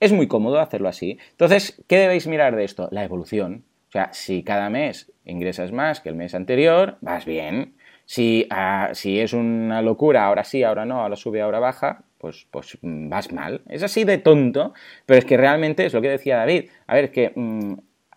[0.01, 1.19] Es muy cómodo hacerlo así.
[1.31, 2.89] Entonces, ¿qué debéis mirar de esto?
[2.91, 3.65] La evolución.
[3.89, 7.75] O sea, si cada mes ingresas más que el mes anterior, vas bien.
[8.05, 12.47] Si, ah, si es una locura, ahora sí, ahora no, ahora sube, ahora baja, pues,
[12.51, 13.63] pues mm, vas mal.
[13.69, 14.75] Es así de tonto,
[15.07, 16.71] pero es que realmente es lo que decía David.
[16.87, 17.75] A ver, que mm,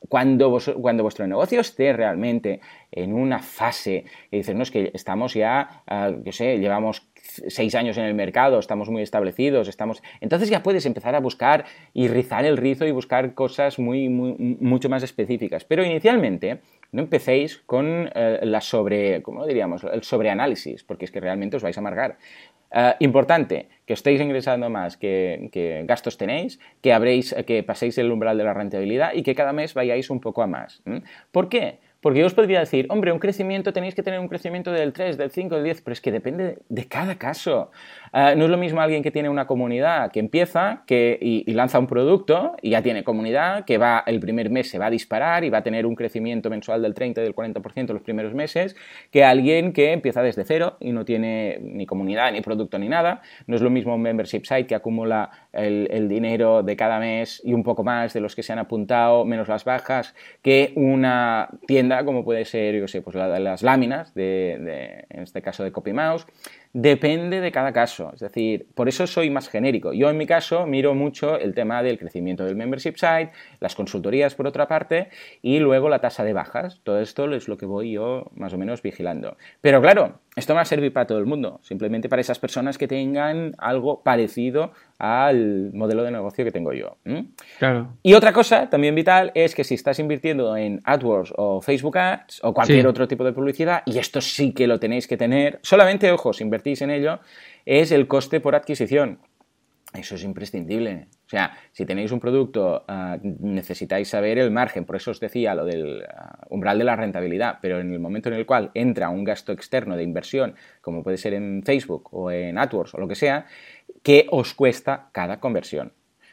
[0.09, 2.59] cuando, cuando, vuestro negocio esté realmente
[2.91, 7.75] en una fase y dices, no, es que estamos ya, uh, yo sé, llevamos seis
[7.75, 10.01] años en el mercado, estamos muy establecidos, estamos...
[10.19, 14.89] Entonces ya puedes empezar a buscar y rizar el rizo y buscar cosas muy, mucho
[14.89, 15.63] más específicas.
[15.63, 16.59] Pero inicialmente
[16.91, 19.83] no empecéis con eh, la sobre, ¿cómo diríamos?
[19.83, 22.17] El sobreanálisis, porque es que realmente os vais a amargar.
[22.73, 28.37] Eh, importante, que estéis ingresando más que, gastos tenéis, que, habréis, que paséis el umbral
[28.37, 30.81] de la rentabilidad y que cada mes vayáis un poco a más.
[31.31, 31.79] ¿Por qué?
[32.01, 35.17] Porque yo os podría decir, hombre, un crecimiento, tenéis que tener un crecimiento del 3,
[35.17, 37.71] del 5, del 10, pero es que depende de cada caso.
[38.13, 41.79] Ah, no es lo mismo alguien que tiene una comunidad que empieza que, y, lanza
[41.79, 45.45] un producto y ya tiene comunidad, que va el primer mes se va a disparar
[45.45, 48.75] y va a tener un crecimiento mensual del 30 y del 40% los primeros meses,
[49.11, 53.21] que alguien que empieza desde cero y no tiene ni comunidad, ni producto, ni nada.
[53.47, 57.53] No es lo mismo un membership site que acumula el, dinero de cada mes y
[57.53, 62.03] un poco más de los que se han apuntado, menos las bajas, que una tienda
[62.03, 66.25] como puede ser, yo sé, pues las láminas, de, en este caso de CopyMouse.
[66.73, 69.91] Depende de cada caso, es decir, por eso soy más genérico.
[69.91, 74.35] Yo en mi caso miro mucho el tema del crecimiento del membership site, las consultorías
[74.35, 75.09] por otra parte
[75.41, 76.79] y luego la tasa de bajas.
[76.83, 79.35] Todo esto es lo que voy yo más o menos vigilando.
[79.59, 82.87] Pero claro, esto va a servir para todo el mundo, simplemente para esas personas que
[82.87, 86.97] tengan algo parecido al modelo de negocio que tengo yo.
[87.59, 87.89] Claro.
[88.01, 92.39] Y otra cosa también vital es que si estás invirtiendo en AdWords o Facebook Ads
[92.43, 96.09] o cualquier otro tipo de publicidad, y esto sí que lo tenéis que tener, solamente,
[96.11, 97.19] ojo, si invertís en ello,
[97.65, 99.19] es el coste por adquisición.
[99.93, 101.07] Eso es imprescindible.
[101.25, 104.85] O sea, si tenéis un producto, ah, necesitáis saber el margen.
[104.85, 107.59] Por eso os decía lo del ah, umbral de la rentabilidad.
[107.61, 111.17] Pero en el momento en el cual entra un gasto externo de inversión, como puede
[111.17, 113.47] ser en Facebook o en AdWords o lo que sea,
[114.01, 115.91] ¿qué os cuesta cada conversión?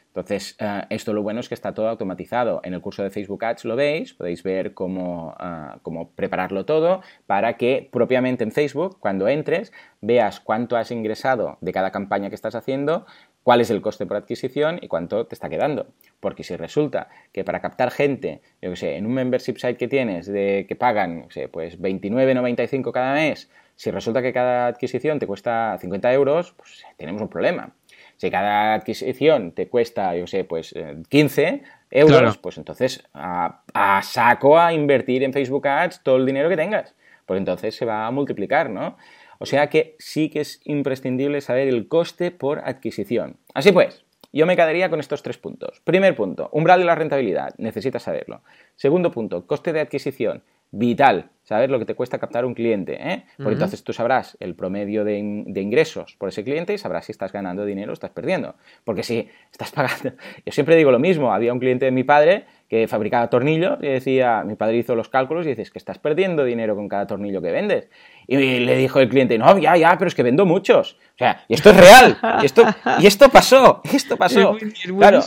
[0.09, 2.61] Entonces, ah, esto lo bueno es que está todo automatizado.
[2.63, 5.35] En el curso de Facebook Ads lo veis, podéis ver cómo,
[5.83, 11.71] cómo, prepararlo todo para que propiamente en Facebook, cuando entres, veas cuánto has ingresado de
[11.71, 13.05] cada campaña que estás haciendo,
[13.43, 15.87] cuál es el coste por adquisición y cuánto te está quedando.
[16.19, 19.87] Porque si resulta que para captar gente, yo que sé, en un membership site que
[19.87, 25.19] tienes de que pagan, no sé, pues 29,95 cada mes, si resulta que cada adquisición
[25.19, 27.71] te cuesta 50 euros, pues tenemos un problema.
[28.17, 30.75] Si cada adquisición te cuesta, yo sé, pues
[31.07, 36.25] 15 eh, euros, pues entonces a, a, saco a invertir en Facebook Ads todo el
[36.25, 36.93] dinero que tengas.
[37.25, 38.97] Pues entonces se va a multiplicar, ¿no?
[39.39, 43.37] O sea que sí que es imprescindible saber el coste por adquisición.
[43.53, 45.81] Así pues, yo me quedaría con estos tres puntos.
[45.83, 48.41] Primer punto, umbral de la rentabilidad, necesitas saberlo.
[48.75, 52.97] Segundo punto, coste de adquisición, vital, saber lo que te cuesta captar un cliente.
[53.01, 53.25] ¿eh?
[53.37, 57.31] Porque entonces tú sabrás el promedio de, ingresos por ese cliente y sabrás si estás
[57.31, 58.55] ganando dinero o estás perdiendo.
[58.83, 60.11] Porque si estás pagando,
[60.45, 63.87] yo siempre digo lo mismo, había un cliente de mi padre que fabricaba tornillos y
[63.87, 67.41] decía, mi padre hizo los cálculos y dices que estás perdiendo dinero con cada tornillo
[67.41, 67.89] que vendes.
[68.27, 70.93] Y le dijo el cliente, no, ya, ya, pero es que vendo muchos.
[71.15, 72.17] O sea, y esto es real.
[72.43, 72.63] Y esto,
[72.99, 73.81] y esto pasó.
[73.91, 74.55] Esto pasó.
[74.99, 75.21] claro,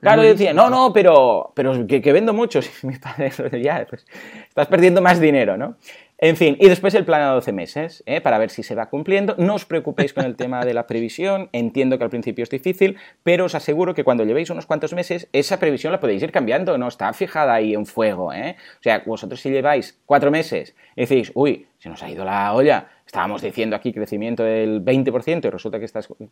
[0.00, 2.70] claro, decía, no, no, pero, pero que, vendo muchos.
[2.82, 3.30] Y mi padre,
[3.62, 4.06] ya, pues
[4.48, 5.76] estás perdiendo más dinero, ¿no?
[6.20, 8.20] En fin, y después el plan a 12 meses, ¿eh?
[8.20, 9.36] para ver si se va cumpliendo.
[9.38, 12.96] No os preocupéis con el tema de la previsión, entiendo que al principio es difícil,
[13.22, 16.76] pero os aseguro que cuando llevéis unos cuantos meses, esa previsión la podéis ir cambiando,
[16.76, 18.32] no está fijada ahí en fuego.
[18.32, 18.56] ¿eh?
[18.80, 22.52] O sea, vosotros si lleváis cuatro meses y decís, uy, se nos ha ido la
[22.52, 25.86] olla, estábamos diciendo aquí crecimiento del 20% y resulta que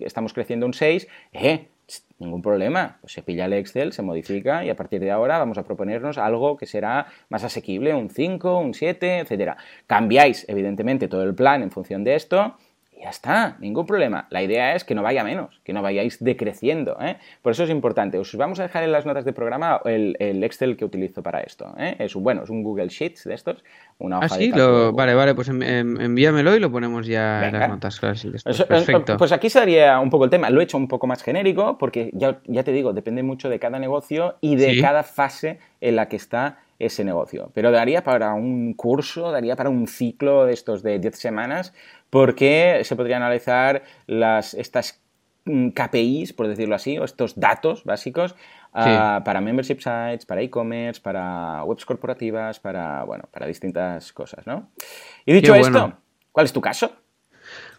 [0.04, 1.68] estamos creciendo un 6%, eh,
[2.18, 2.98] ningún problema.
[3.00, 6.18] Pues se pilla el Excel, se modifica y a partir de ahora vamos a proponernos
[6.18, 9.56] algo que será más asequible, un 5, un 7, etcétera.
[9.86, 12.56] Cambiáis, evidentemente, todo el plan en función de esto
[12.96, 14.26] y ya está, ningún problema.
[14.30, 16.96] La idea es que no vaya menos, que no vayáis decreciendo.
[17.00, 17.16] ¿eh?
[17.42, 18.18] Por eso es importante.
[18.18, 21.74] Os vamos a dejar en las notas de programa el, Excel que utilizo para esto.
[21.78, 21.96] ¿eh?
[21.98, 23.62] Es un, bueno, es un Google Sheets de estos,
[23.98, 28.00] una hoja ah, sí, vale, vale, pues envíamelo y lo ponemos ya en las notas.
[28.00, 29.16] Perfecto.
[29.16, 30.50] Pues aquí sería un poco el tema.
[30.50, 33.58] Lo he hecho un poco más genérico porque ya, ya te digo, depende mucho de
[33.58, 37.50] cada negocio y de cada fase en la que está ese negocio.
[37.54, 41.72] Pero daría para un curso, daría para un ciclo de estos de 10 semanas
[42.10, 45.00] porque se podría analizar las, estas
[45.44, 48.36] mm, KPIs, por decirlo así, o estos datos básicos
[48.72, 54.70] ah, para membership sites, para e-commerce, para webs corporativas, para, bueno, para distintas cosas, ¿no?
[55.24, 55.94] Y dicho esto,
[56.32, 57.05] ¿cuál es tu caso?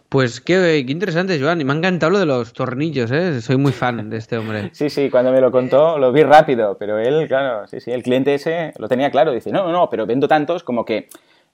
[0.08, 1.60] Pues qué, interesante, Joan.
[1.60, 3.42] Y me ha encantado lo de los tornillos, ¿eh?
[3.42, 4.70] Soy muy fan de este hombre.
[4.78, 8.02] Sí, sí, cuando me lo contó lo vi rápido, pero él, claro, sí, sí, el
[8.02, 9.32] cliente ese lo tenía claro.
[9.32, 11.08] Dice, no, no, pero vendo tantos como que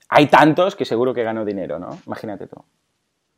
[0.08, 1.98] hay tantos que seguro que gano dinero, ¿no?
[2.06, 2.56] Imagínate tú.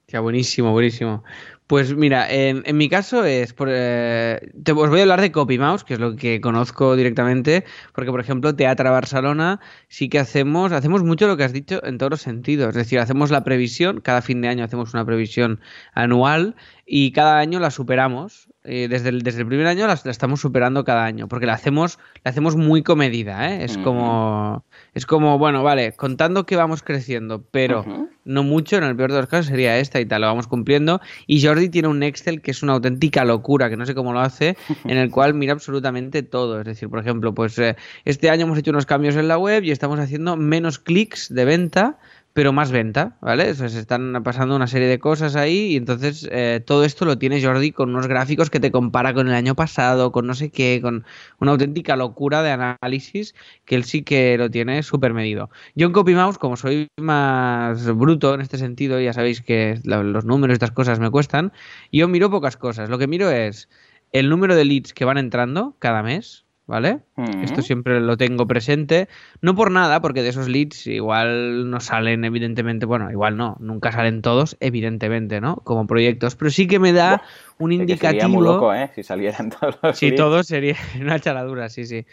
[0.08, 1.24] Ya, buenísimo, buenísimo.
[1.66, 5.82] Pues mira, en, mi caso es, por, eh, te, os voy a hablar de CopyMouse,
[5.82, 11.02] que es lo que conozco directamente, porque por ejemplo Teatra Barcelona sí que hacemos, hacemos
[11.02, 14.22] mucho lo que has dicho en todos los sentidos, es decir, hacemos la previsión, cada
[14.22, 15.58] fin de año hacemos una previsión
[15.92, 16.54] anual
[16.86, 18.48] y cada año la superamos.
[18.68, 22.00] Eh, desde, el, desde el primer año la, estamos superando cada año, porque la hacemos,
[22.24, 23.64] la hacemos muy comedida, ¿eh?
[23.64, 24.64] Es como,
[24.96, 27.84] es como, bueno, vale, contando que vamos creciendo, pero
[28.24, 31.02] no mucho, en el peor de los casos sería esta y tal, lo vamos cumpliendo.
[31.26, 34.20] Y Jordi tiene un Excel que es una auténtica locura, que no sé cómo lo
[34.20, 34.56] hace,
[34.86, 36.60] en el cual mira absolutamente todo.
[36.60, 39.64] Es decir, por ejemplo, pues eh, este año hemos hecho unos cambios en la web
[39.64, 41.98] y estamos haciendo menos clics de venta
[42.36, 43.54] pero más venta, ¿vale?
[43.54, 47.42] se están pasando una serie de cosas ahí y entonces eh, todo esto lo tiene
[47.42, 50.80] Jordi con unos gráficos que te compara con el año pasado, con no sé qué,
[50.82, 51.06] con
[51.40, 55.48] una auténtica locura de análisis que él sí que lo tiene súper medido.
[55.76, 60.52] Yo en CopyMouse, como soy más bruto en este sentido, ya sabéis que los números
[60.52, 61.54] y estas cosas me cuestan,
[61.90, 62.90] yo miro pocas cosas.
[62.90, 63.70] Lo que miro es
[64.12, 67.00] el número de leads que van entrando cada mes, ¿vale?
[67.42, 69.08] Esto siempre lo tengo presente.
[69.40, 73.92] No por nada, porque de esos leads igual no salen, evidentemente, bueno, igual no, nunca
[73.92, 75.56] salen todos, evidentemente, ¿no?
[75.56, 77.22] Como proyectos, pero sí que me da
[77.58, 78.20] un indicativo.
[78.20, 78.90] Sería muy loco, ¿eh?
[78.94, 82.04] Si salieran todos los Si todos sería una charadura, sí, sí.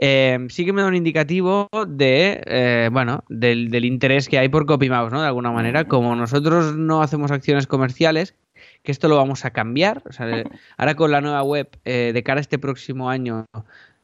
[0.00, 4.48] Eh, sí que me da un indicativo de, eh, bueno, del, del, interés que hay
[4.48, 5.20] por CopyMouse, ¿no?
[5.20, 8.36] De alguna manera, como nosotros no hacemos acciones comerciales,
[8.82, 10.02] que esto lo vamos a cambiar.
[10.08, 10.26] O sea,
[10.76, 13.46] ahora con la nueva web, eh, de cara a este próximo año,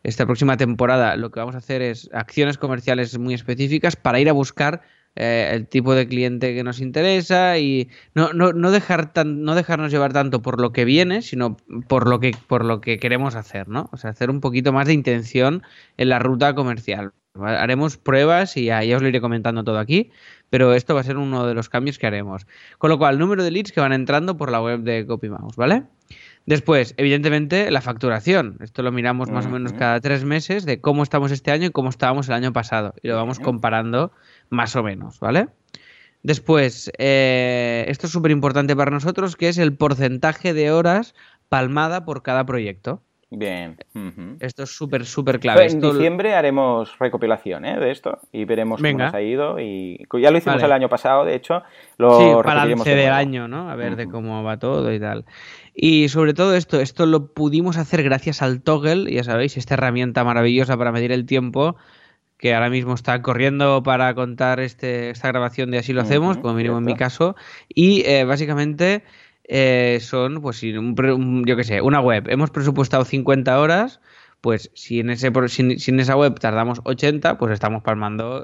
[0.04, 4.28] esta próxima temporada lo que vamos a hacer es acciones comerciales muy específicas para ir
[4.28, 4.82] a buscar
[5.16, 9.54] eh, el tipo de cliente que nos interesa y no, no, no, dejar tan, no
[9.54, 11.56] dejarnos llevar tanto por lo que viene, sino
[11.88, 13.88] por lo que, por lo que queremos hacer, ¿no?
[13.92, 15.62] O sea, hacer un poquito más de intención
[15.96, 17.12] en la ruta comercial.
[17.40, 20.10] Haremos pruebas y ya, os lo iré comentando todo aquí,
[20.50, 22.46] pero esto va a ser uno de los cambios que haremos.
[22.78, 25.84] Con lo cual, número de leads que van entrando por la web de CopyMouse, ¿vale?
[26.46, 28.58] Después, evidentemente, la facturación.
[28.60, 31.70] Esto lo miramos más o menos cada tres meses de cómo estamos este año y
[31.70, 32.94] cómo estábamos el año pasado.
[33.02, 34.12] Y lo vamos comparando
[34.50, 35.48] más o menos, ¿vale?
[36.22, 41.14] Después, eh, esto es súper importante para nosotros, que es el porcentaje de horas
[41.48, 43.02] palmada por cada proyecto.
[43.36, 43.76] Bien.
[44.40, 45.66] Esto es súper, súper clave.
[45.66, 47.78] en diciembre haremos recopilación ¿eh?
[47.78, 49.58] de esto y veremos cómo nos ha ido.
[49.58, 51.62] Y ya lo hicimos el año pasado, de hecho.
[51.98, 53.70] Lo sí, balance del año, ¿no?
[53.70, 55.24] A ver de cómo va todo y tal.
[55.74, 60.22] Y sobre todo esto, esto lo pudimos hacer gracias al Toggle, ya sabéis, esta herramienta
[60.22, 61.76] maravillosa para medir el tiempo
[62.38, 66.54] que ahora mismo está corriendo para contar este, esta grabación de Así lo hacemos, como
[66.54, 67.36] mínimo en mi caso.
[67.68, 69.02] Y eh, básicamente
[69.44, 72.28] eh, son, pues, yo qué sé, una web.
[72.28, 74.00] Hemos presupuestado 50 horas
[74.44, 78.42] pues si en, ese, si, en esa web tardamos 80, pues estamos palmando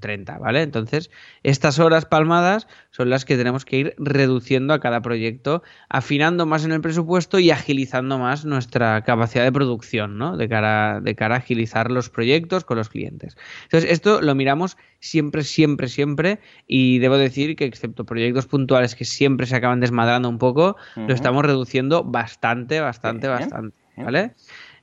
[0.00, 0.62] 30, eh, ¿vale?
[0.62, 1.10] Entonces,
[1.42, 6.64] estas horas palmadas son las que tenemos que ir reduciendo a cada proyecto, afinando más
[6.64, 10.38] en el presupuesto y agilizando más nuestra capacidad de producción, ¿no?
[10.38, 13.36] De cara, de cara a agilizar los proyectos con los clientes.
[13.64, 19.04] Entonces, esto lo miramos siempre, siempre, siempre y debo decir que excepto proyectos puntuales que
[19.04, 24.32] siempre se acaban desmadrando un poco, lo estamos reduciendo bastante, bastante, bastante, ¿vale?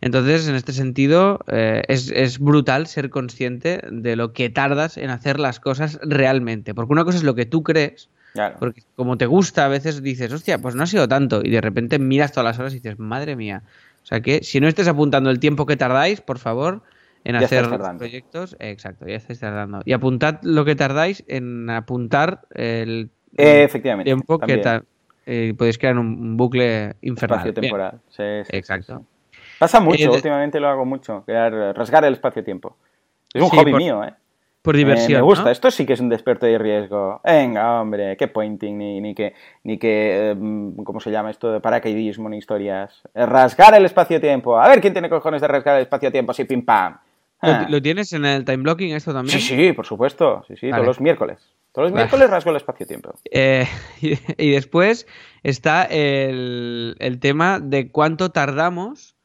[0.02, 5.12] Entonces, en este sentido, eh, es, es, brutal ser consciente de lo que tardas en
[5.12, 6.74] hacer las cosas realmente.
[6.74, 8.10] Porque una cosa es lo que tú crees,
[8.60, 11.41] porque como te gusta, a veces dices, hostia, pues no ha sido tanto.
[11.43, 13.64] Y de repente miras todas las horas y dices, madre mía.
[14.04, 16.82] O sea que si no estés apuntando el tiempo que tardáis, por favor,
[17.24, 19.82] en hacer proyectos, exacto, ya estáis tardando.
[19.86, 24.82] Y apuntad lo que tardáis en apuntar el tiempo que
[25.28, 27.39] eh, podéis crear un, bucle infernal.
[27.39, 28.02] Espacio temporal.
[28.10, 29.06] Sí, exacto.
[29.62, 32.78] Pasa mucho, eh, últimamente lo hago mucho, crear, rasgar el espacio-tiempo.
[33.32, 34.12] Es un hobby mío, ¿eh?
[34.64, 35.20] Por diversión.
[35.20, 37.22] me gusta, esto sí que es un desperto de riesgo.
[37.24, 41.51] Venga, hombre, qué pointing, ni, ni que, ni que em, ¿cómo se llama esto?
[41.51, 43.03] De paracaidismo, ni historias.
[43.14, 44.59] Rasgar el espacio-tiempo.
[44.59, 46.97] A ver quién tiene cojones de rasgar el espacio-tiempo así, pim pam.
[47.39, 47.68] Ah.
[47.70, 49.39] ¿Lo, tienes en el time blocking esto también?
[49.39, 50.43] Sí, sí, por supuesto.
[50.47, 51.38] Sí, sí, todos los miércoles.
[51.72, 53.14] Todos los miércoles rasgo el espacio-tiempo.
[53.30, 53.68] Eh,
[54.01, 55.05] y, después
[55.43, 59.16] está el, el tema de cuánto tardamos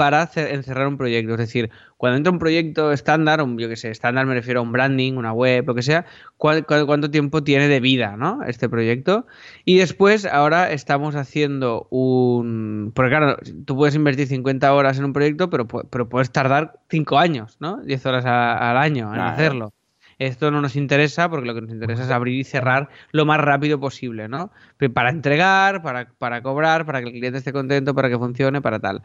[0.00, 1.34] para encerrar un proyecto.
[1.34, 4.62] Es decir, cuando entra un proyecto estándar, un, yo que sé, estándar me refiero a
[4.62, 6.06] un branding, una web, lo que sea,
[6.38, 8.42] cuánto tiempo tiene de vida, ¿no?
[8.44, 9.26] Este proyecto.
[9.66, 12.92] Y después, ahora estamos haciendo un...
[12.94, 13.36] Porque claro,
[13.66, 17.76] tú puedes invertir 50 horas en un proyecto, pero, pero puedes tardar 5 años, ¿no?
[17.82, 19.74] 10 horas al año en hacerlo.
[20.20, 23.40] Esto no nos interesa porque lo que nos interesa es abrir y cerrar lo más
[23.40, 24.52] rápido posible, ¿no?
[24.92, 28.80] Para entregar, para, para cobrar, para que el cliente esté contento, para que funcione, para
[28.80, 29.02] tal.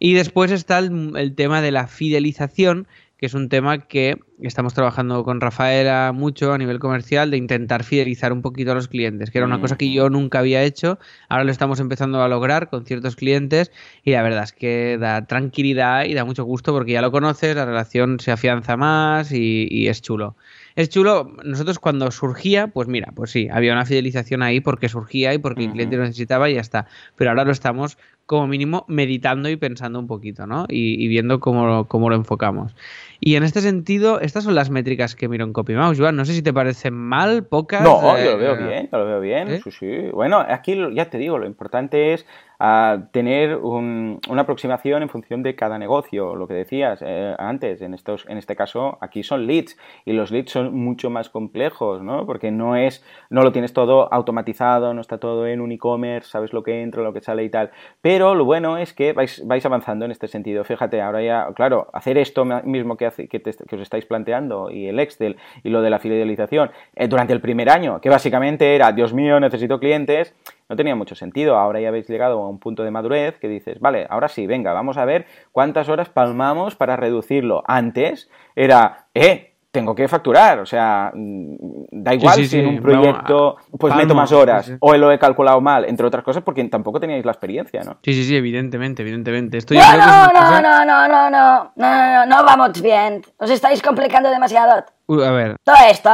[0.00, 5.22] Y después está el, tema de la fidelización, que es un tema que estamos trabajando
[5.22, 9.38] con Rafaela mucho a nivel comercial, de intentar fidelizar un poquito a los clientes, que
[9.38, 10.98] era una cosa que yo nunca había hecho,
[11.28, 13.70] ahora lo estamos empezando a lograr con ciertos clientes
[14.02, 17.54] y la verdad es que da tranquilidad y da mucho gusto porque ya lo conoces,
[17.54, 20.34] la relación se afianza más y es chulo.
[20.76, 25.32] Es chulo, nosotros cuando surgía, pues mira, pues sí, había una fidelización ahí porque surgía
[25.32, 26.86] y porque el cliente lo necesitaba y ya está.
[27.16, 27.96] Pero ahora lo estamos
[28.26, 30.66] como mínimo meditando y pensando un poquito, ¿no?
[30.68, 32.74] Y, viendo cómo, cómo, lo enfocamos.
[33.20, 36.16] Y en este sentido, estas son las métricas que miro en CopyMouse, Joan.
[36.16, 37.82] No sé si te parecen mal, pocas.
[37.82, 39.62] No, yo lo veo eh, bien, yo lo veo bien.
[39.62, 40.10] Sí, sí.
[40.12, 42.26] Bueno, aquí ya te digo, lo importante es
[42.58, 46.36] ah, tener una aproximación en función de cada negocio.
[46.36, 49.78] Lo que decías eh, antes, en, estos, en este caso, aquí son leads.
[50.04, 52.26] Y los leads son mucho más complejos, ¿no?
[52.26, 56.52] Porque no es, no lo tienes todo automatizado, no está todo en un e-commerce, sabes
[56.52, 57.70] lo que entra, lo que sale y tal.
[58.02, 60.64] Pero lo bueno es que vais, vais avanzando en este sentido.
[60.64, 65.36] Fíjate, ahora ya, claro, hacer esto mismo que que, os estáis planteando y el Excel
[65.62, 69.40] y lo de la fidelización eh, durante el primer año, que básicamente era, Dios mío,
[69.40, 70.34] necesito clientes,
[70.68, 71.56] no tenía mucho sentido.
[71.56, 74.72] Ahora ya habéis llegado a un punto de madurez que dices, vale, ahora sí, venga,
[74.72, 77.62] vamos a ver cuántas horas palmamos para reducirlo.
[77.66, 81.56] Antes era, eh, tengo que facturar, o sea, mm,
[81.90, 85.84] da igual si en un proyecto pues meto más horas o lo he calculado mal,
[85.84, 87.98] entre otras cosas porque tampoco teníais la experiencia, ¿no?
[88.02, 89.58] Sí, sí, sí, evidentemente, evidentemente.
[89.70, 93.82] No, no, no, no, no, no, no, no, no, no, no vamos bien, os estáis
[93.82, 94.82] complicando demasiado.
[95.08, 95.56] A ver.
[95.62, 96.10] Todo esto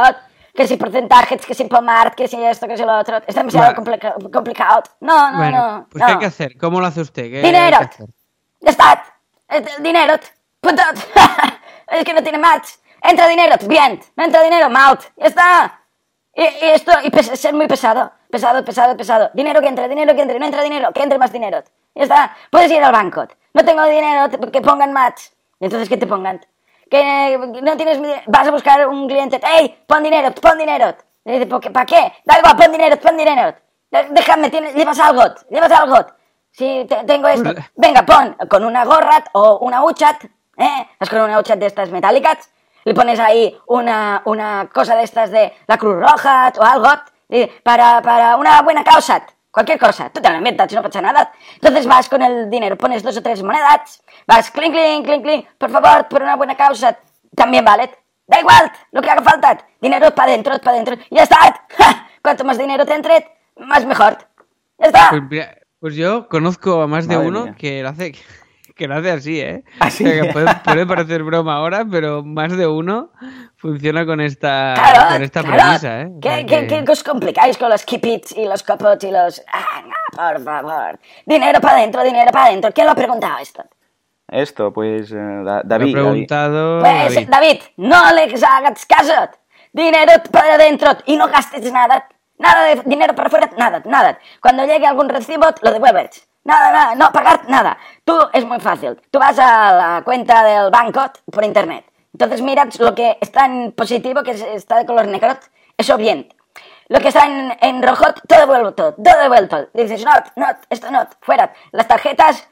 [0.53, 3.73] que si porcentajes, que si Pomart, que si esto, que si lo otro, es demasiado
[3.75, 4.83] complicado.
[4.99, 5.87] No, no, no.
[5.89, 6.57] Pues ¿qué hay que hacer?
[6.57, 7.23] ¿Cómo lo hace usted?
[7.23, 7.79] ¿Qué dinero.
[8.61, 9.03] Ya está.
[9.79, 10.13] Dinero.
[10.61, 10.83] Punto.
[11.87, 12.69] es que no tiene match.
[13.01, 13.99] Entra dinero, bien.
[14.15, 15.01] No entra dinero, maut.
[15.17, 15.79] Ya está.
[16.35, 18.11] Y, esto, y ser muy pesado.
[18.29, 19.31] Pesado, pesado, pesado.
[19.33, 20.39] Dinero que entre, dinero que entre.
[20.39, 21.63] No entra dinero, que entre más dinero.
[21.95, 22.35] Ya está.
[22.49, 23.27] Puedes ir al banco.
[23.53, 25.23] No tengo dinero, que pongan match.
[25.59, 26.41] Entonces, ¿qué te pongan?
[26.93, 29.41] Que no tienes Vas a buscar un cliente.
[29.43, 29.83] ¡Ey!
[29.87, 30.95] Pon dinero, pon dinero.
[31.25, 32.13] Le dice, ¿para qué?
[32.23, 33.55] Da igual, pon dinero, pon dinero.
[34.11, 36.05] Déjame, llevas algo, llevas algo.
[36.51, 37.51] Si tengo esto.
[37.75, 40.23] Venga, pon con una gorra o una uchat.
[40.57, 40.87] ¿Eh?
[40.99, 42.49] Es con una uchat de estas metálicas
[42.85, 46.89] le pones ahí una, una cosa de estas de la Cruz Roja o algo
[47.63, 51.31] para, para una buena causa, cualquier cosa, tú te la inventas, no pasa nada.
[51.53, 55.45] Entonces vas con el dinero, pones dos o tres monedas, vas clink, clink, clink, clink,
[55.57, 56.97] por favor, por una buena causa,
[57.35, 57.89] también vale.
[58.25, 61.67] Da igual, lo que haga falta, dinero para adentro, para adentro, y ya está.
[62.23, 64.17] Cuanto más dinero te entre, más mejor.
[64.79, 65.09] Ya está.
[65.29, 65.47] Pues,
[65.79, 68.13] pues yo conozco a más de uno que lo hace
[68.75, 69.63] que lo hace así, ¿eh?
[69.79, 70.03] Así.
[70.33, 73.11] puede, parecer broma ahora, pero más de uno
[73.55, 74.73] funciona con esta,
[75.11, 76.11] con esta premisa, ¿eh?
[76.21, 78.05] ¿Qué, os complicáis con los keep
[78.35, 79.41] y los copots y los...
[79.51, 79.83] Ah,
[80.15, 80.99] por favor.
[81.25, 82.71] Dinero para adentro, dinero para adentro.
[82.71, 83.63] ¿Quién lo ha preguntado esto?
[84.27, 85.95] Esto, pues eh, David.
[85.95, 87.61] Lo preguntado Pues, David.
[87.77, 89.29] no le hagas caso.
[89.71, 92.07] Dinero para adentro y no gastes nada.
[92.39, 94.19] Nada de dinero para afuera, nada, nada.
[94.41, 96.27] Cuando llegue algún recibo, lo devuelves.
[96.43, 97.77] Nada, nada, no pagar nada.
[98.03, 98.99] Tú es muy fácil.
[99.09, 101.85] Tú vas a la cuenta del banco por internet.
[102.13, 105.37] Entonces miras lo que está en positivo, que está de color negro,
[105.77, 106.27] eso bien.
[106.89, 109.69] Lo que está en, en rojo, todo devuelto, todo devuelto.
[109.73, 111.53] Dices, no, no, esto no, fuera.
[111.71, 112.47] Las tarjetas,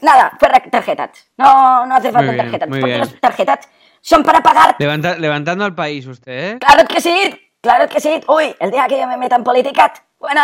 [0.00, 1.10] Nada, fuera tarjetas.
[1.36, 2.68] No, no hace falta bien, tarjetas.
[2.68, 3.00] Porque bien.
[3.00, 3.68] las tarjetas
[4.00, 4.76] son para pagar.
[4.78, 6.58] Levanta- levantando al país usted, ¿eh?
[6.58, 8.20] Claro que sí, claro que sí.
[8.28, 10.40] Uy, el día que yo me meta en política, bueno,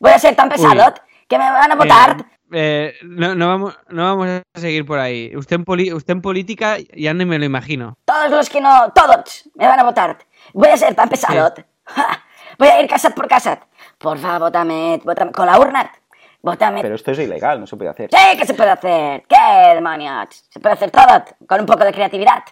[0.00, 0.94] voy a ser tan pesado
[1.28, 2.16] que me van a votar.
[2.20, 5.34] Eh, eh, no, no vamos, no vamos a seguir por ahí.
[5.36, 7.96] Usted en, poli- usted en política ya ni me lo imagino.
[8.04, 10.18] Todos los que no, todos me van a votar.
[10.52, 11.52] Voy a ser tan pesado.
[12.58, 13.60] Voy a ir casat por casat.
[13.98, 15.90] Por favor, votame, votame con la urna.
[16.42, 16.80] Votame.
[16.82, 18.08] Pero esto es ilegal, no se puede hacer.
[18.10, 19.24] Sí, que se puede hacer.
[19.28, 20.44] ¿Qué demonios?
[20.48, 22.44] Se puede hacer todo con un poco de creatividad.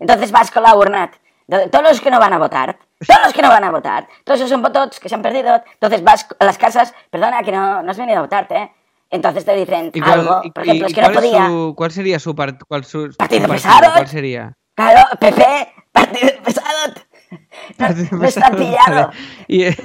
[0.00, 1.10] Entonces vas con la urna.
[1.46, 4.06] Do- Todos los que no van a votar, todos los que no van a votar,
[4.24, 5.62] todos esos son votos que se han perdido.
[5.74, 8.70] Entonces vas a las casas, perdona que no, no has venido a votarte, ¿eh?
[9.10, 11.46] Entonces te dicen ¿Y cuál, algo, por ejemplo, y es que no podía.
[11.46, 13.70] su- ¿Cuál sería su, part- cuál su- su Partido partido?
[13.70, 13.92] pesado.
[13.94, 14.52] ¿Cuál sería?
[14.74, 15.44] Claro, PP,
[15.92, 16.92] partido pesado.
[17.78, 19.06] Partido No está pesado, pillado.
[19.08, 19.18] vale.
[19.48, 19.76] Y, eh,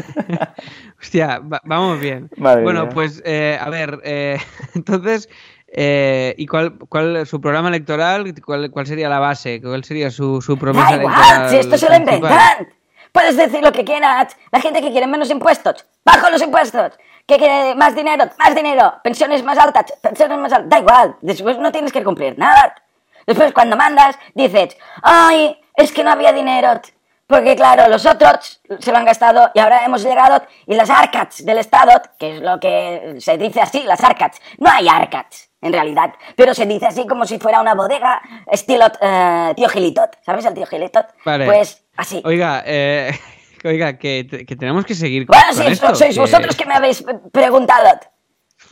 [1.01, 2.29] hostia, va- vamos bien.
[2.37, 2.89] Madre bueno, mía.
[2.93, 4.39] pues, eh, a ver, eh,
[4.75, 5.29] entonces,
[5.67, 8.33] eh, ¿y cuál, cuál su programa electoral?
[8.43, 9.61] Cuál, cuál sería la base?
[9.61, 11.25] ¿Cuál sería su, su promesa Da electoral?
[11.35, 12.67] igual, si esto se lo inventan.
[13.11, 14.35] Puedes decir lo que quieras.
[14.51, 16.97] La gente que quiere menos impuestos, bajo los impuestos.
[17.27, 18.93] Que quiere más dinero, más dinero.
[19.03, 20.69] Pensiones más altas, pensiones más altas.
[20.69, 22.75] Da igual, después no tienes que cumplir nada.
[23.25, 26.81] Después cuando mandas, dices, ay, es que no había dinero.
[27.31, 31.45] Porque claro, los otros se lo han gastado y ahora hemos llegado y las arcats
[31.45, 34.41] del Estado, que es lo que se dice así, las arcats.
[34.57, 38.87] No hay arcats, en realidad, pero se dice así como si fuera una bodega estilo
[38.99, 40.17] eh, tío Gilitot.
[40.25, 41.05] ¿Sabes el tío Gilitot?
[41.23, 41.45] Vale.
[41.45, 42.21] Pues así.
[42.25, 43.11] Oiga, eh,
[43.63, 45.95] oiga, que, te- que tenemos que seguir con, Bueno, con sí, esto.
[45.95, 47.99] sois que- vosotros que me habéis pre- preguntado.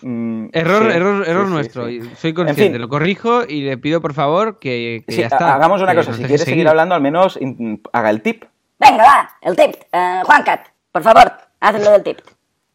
[0.02, 1.88] Mm, Error, sí, error, error sí, nuestro.
[1.88, 2.00] sí.
[2.16, 2.82] Soy En consciente, fin.
[2.82, 5.50] lo corrijo y le pido por favor que, que Sí, ya está.
[5.52, 8.46] ha- hagamos una cosa, si quieres seguir hablando, al menos in- haga el tip.
[8.80, 9.76] Venga, va, el tip.
[9.92, 12.20] Eh, Juancat, por favor, hazlo del tip.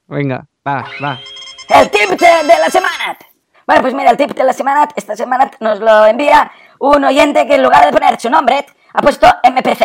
[0.09, 1.19] Venga, va, va.
[1.81, 3.17] El tip de, de la semana.
[3.67, 7.47] Bueno, pues mira, el tip de la semana, esta semana nos lo envía un oyente
[7.47, 9.83] que en lugar de poner su nombre, ha puesto MPZ.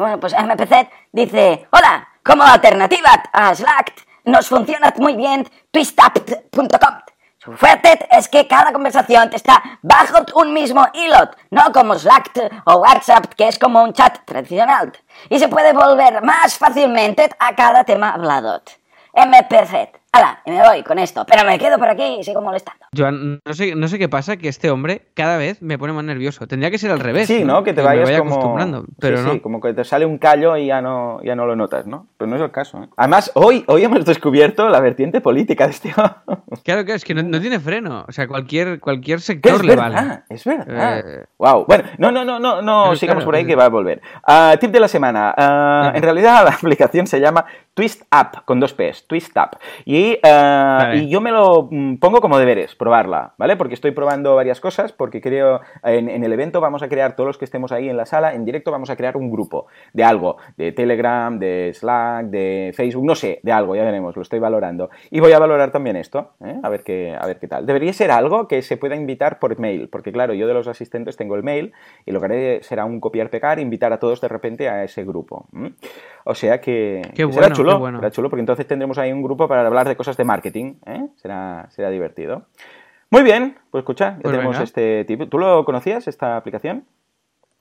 [0.00, 3.92] Bueno, pues MPZ dice, hola, como alternativa a Slack,
[4.24, 6.94] nos funciona muy bien twistapp.com.
[7.36, 12.30] Su fuerte es que cada conversación está bajo un mismo hilo, no como Slack
[12.64, 14.90] o WhatsApp, que es como un chat tradicional.
[15.28, 18.62] Y se puede volver más fácilmente a cada tema hablado.
[19.12, 19.99] MPZ.
[20.12, 22.84] Hala, y me voy con esto, pero me quedo por aquí y sigo molestando.
[22.96, 26.02] Joan, no sé, no sé qué pasa, que este hombre cada vez me pone más
[26.02, 26.48] nervioso.
[26.48, 27.28] Tendría que ser al revés.
[27.28, 27.62] Sí, ¿no?
[27.62, 28.32] Que te vayas vaya como...
[28.32, 29.32] acostumbrando, pero sí, no.
[29.34, 32.08] sí, como que te sale un callo y ya no, ya no lo notas, ¿no?
[32.16, 32.88] Pero no es el caso, ¿eh?
[32.96, 35.94] Además, hoy, hoy hemos descubierto la vertiente política de este...
[36.64, 38.04] Claro que es que no, no tiene freno.
[38.08, 40.22] O sea, cualquier, cualquier sector es le verdad, vale.
[40.28, 40.98] es verdad.
[40.98, 41.64] Eh, Wow.
[41.66, 44.02] Bueno, no, no, no, no, no sigamos claro, por ahí que va a volver.
[44.24, 45.32] Ah, tip de la semana.
[45.36, 49.54] Ah, en realidad la aplicación se llama Twist App, con dos P's, Twist App.
[49.86, 50.96] Y, Vale.
[50.98, 53.56] y yo me lo mm, pongo como deberes, probarla, ¿vale?
[53.56, 57.26] Porque estoy probando varias cosas, porque creo, en, en el evento vamos a crear, todos
[57.28, 60.04] los que estemos ahí en la sala, en directo vamos a crear un grupo de
[60.04, 64.38] algo, de Telegram, de Slack, de Facebook, no sé, de algo, ya veremos, lo estoy
[64.38, 64.90] valorando.
[65.10, 66.58] Y voy a valorar también esto, ¿eh?
[66.62, 67.66] a, ver qué, a ver qué tal.
[67.66, 71.16] Debería ser algo que se pueda invitar por mail, porque claro, yo de los asistentes
[71.16, 71.72] tengo el mail
[72.06, 75.04] y lo que haré será un copiar-pegar e invitar a todos de repente a ese
[75.04, 75.46] grupo.
[76.24, 77.98] O sea que, Qué que será bueno, chulo, qué bueno.
[77.98, 81.08] será chulo, porque entonces tendremos ahí un grupo para hablar de cosas de marketing, ¿eh?
[81.16, 82.46] será, será divertido.
[83.10, 84.64] Muy bien, pues escucha, ya Pues tenemos venga.
[84.64, 85.26] este tipo.
[85.26, 86.84] ¿Tú lo conocías, esta aplicación?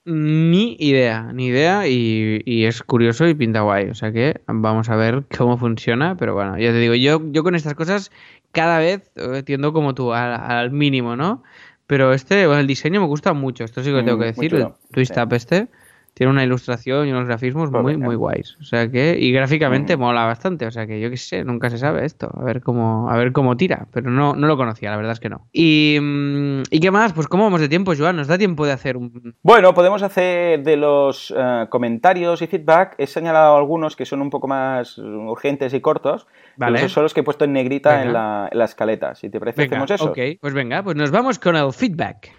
[0.06, 1.88] Ni idea, ni idea.
[1.88, 3.90] Y, y es curioso y pinta guay.
[3.90, 6.16] O sea que vamos a ver cómo funciona.
[6.18, 8.12] Pero bueno, ya te digo, yo, yo con estas cosas
[8.52, 11.44] cada vez eh, tiendo como tú, al, al mínimo, ¿no?
[11.88, 13.64] Pero este, bueno, el diseño me gusta mucho.
[13.64, 14.54] Esto sí que lo tengo Mm, que muy decir.
[14.56, 15.20] El Twist sí.
[15.22, 15.68] Up este
[16.14, 18.57] tiene una ilustración y unos grafismos muy, muy guays.
[18.60, 19.99] O sea que, y gráficamente Mm.
[19.99, 20.66] mola bastante.
[20.66, 22.30] O sea que yo qué sé, nunca se sabe esto.
[22.38, 23.88] A ver cómo, a ver cómo tira.
[23.91, 25.47] Pero no, no lo conocía, la verdad es que no.
[25.53, 27.14] Y, mm, ¿y qué más?
[27.14, 28.16] Pues cómo vamos de tiempo, Joan.
[28.18, 32.95] ¿Nos da tiempo de hacer un, Bueno, podemos hacer de los eh, comentarios y feedback.
[32.97, 36.28] He señalado algunos que son un poco más urgentes y cortos.
[36.57, 36.80] Vale.
[36.80, 39.16] esos son los que he puesto en negrita en la, en la escaleta.
[39.16, 40.05] Si te parece, Venga, hacemos eso.
[40.12, 42.32] ok, pues venga, pues nos vamos con el feedback.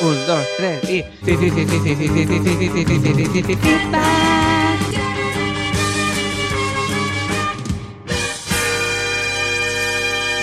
[0.00, 1.04] Un, dos, tres y...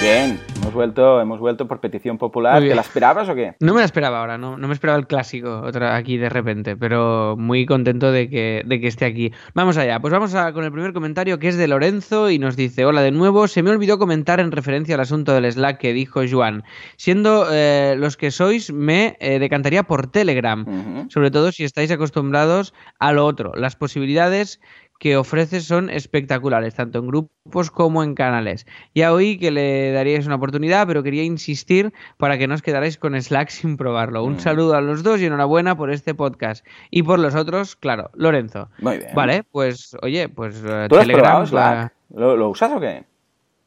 [0.01, 0.39] Bien,
[0.73, 2.61] hemos vuelto, hemos vuelto por petición popular.
[2.61, 3.55] ¿Te la esperabas o qué?
[3.59, 6.75] No me la esperaba ahora, no, no me esperaba el clásico otra aquí de repente,
[6.75, 9.31] pero muy contento de que, de que esté aquí.
[9.53, 12.55] Vamos allá, pues vamos a, con el primer comentario que es de Lorenzo y nos
[12.55, 15.93] dice, hola de nuevo, se me olvidó comentar en referencia al asunto del Slack que
[15.93, 16.63] dijo Joan.
[16.97, 21.07] Siendo eh, los que sois, me eh, decantaría por Telegram.
[21.09, 24.59] Sobre todo si estáis acostumbrados a lo otro, las posibilidades
[24.99, 28.65] que ofreces son espectaculares, tanto en grupos como en canales.
[28.95, 32.97] Ya oí que le daríais una oportunidad, pero quería insistir para que no os quedarais
[32.97, 34.23] con Slack sin probarlo.
[34.23, 34.39] Un Mm.
[34.39, 36.65] saludo a los dos y enhorabuena por este podcast.
[36.89, 38.69] Y por los otros, claro, Lorenzo.
[38.79, 39.09] Muy bien.
[39.13, 41.75] Vale, pues oye, pues eh, ¿Tú lo has Telegram, probado, Slack?
[42.11, 43.03] la- ¿Lo, lo usas o qué?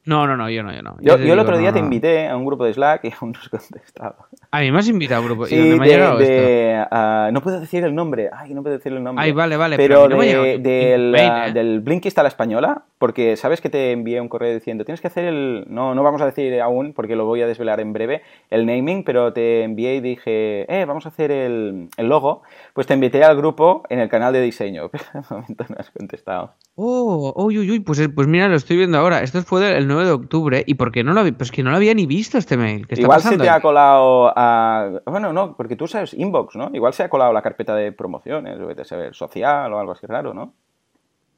[0.06, 0.96] No, no, no, yo no, yo no.
[1.00, 1.86] Yo, yo el otro día no, te no.
[1.86, 4.14] invité a un grupo de Slack y aún no has contestado.
[4.52, 5.46] A mí me has invitado a un grupo.
[5.46, 6.32] Sí, ¿Y dónde me ha de- llegado esto?
[6.32, 8.30] de, ah, no puedo decir el nombre.
[8.32, 9.24] Ay, no puedo decir el nombre.
[9.24, 11.52] Ay, vale, vale, Pero, de- del, ah, ¿eh?
[11.52, 15.08] del Blinkist a la española, porque sabes que te envié un correo diciendo, tienes que
[15.08, 15.64] hacer el...
[15.68, 19.02] No, no vamos a decir aún, porque lo voy a desvelar en breve, el naming,
[19.02, 22.42] pero te envié y dije, eh, vamos a hacer el, el logo.
[22.74, 24.88] Pues te invité al grupo en el canal de diseño.
[24.88, 26.52] Pero de momento no has contestado.
[26.78, 29.22] Oh, uy, uy, uy, pues, eh, pues mira, lo estoy viendo ahora.
[29.22, 30.62] Esto fue del- el 9 de octubre.
[30.66, 31.32] ¿Y por qué no lo había?
[31.32, 32.86] Pues que no lo había ni visto este mail.
[32.86, 34.90] ¿Qué está Igual se te ha colado a...
[35.06, 36.68] Bueno, no, porque tú sabes inbox, ¿no?
[36.74, 40.06] Igual se ha colado la carpeta de promociones, o de saber social o algo así
[40.06, 40.52] raro, ¿no?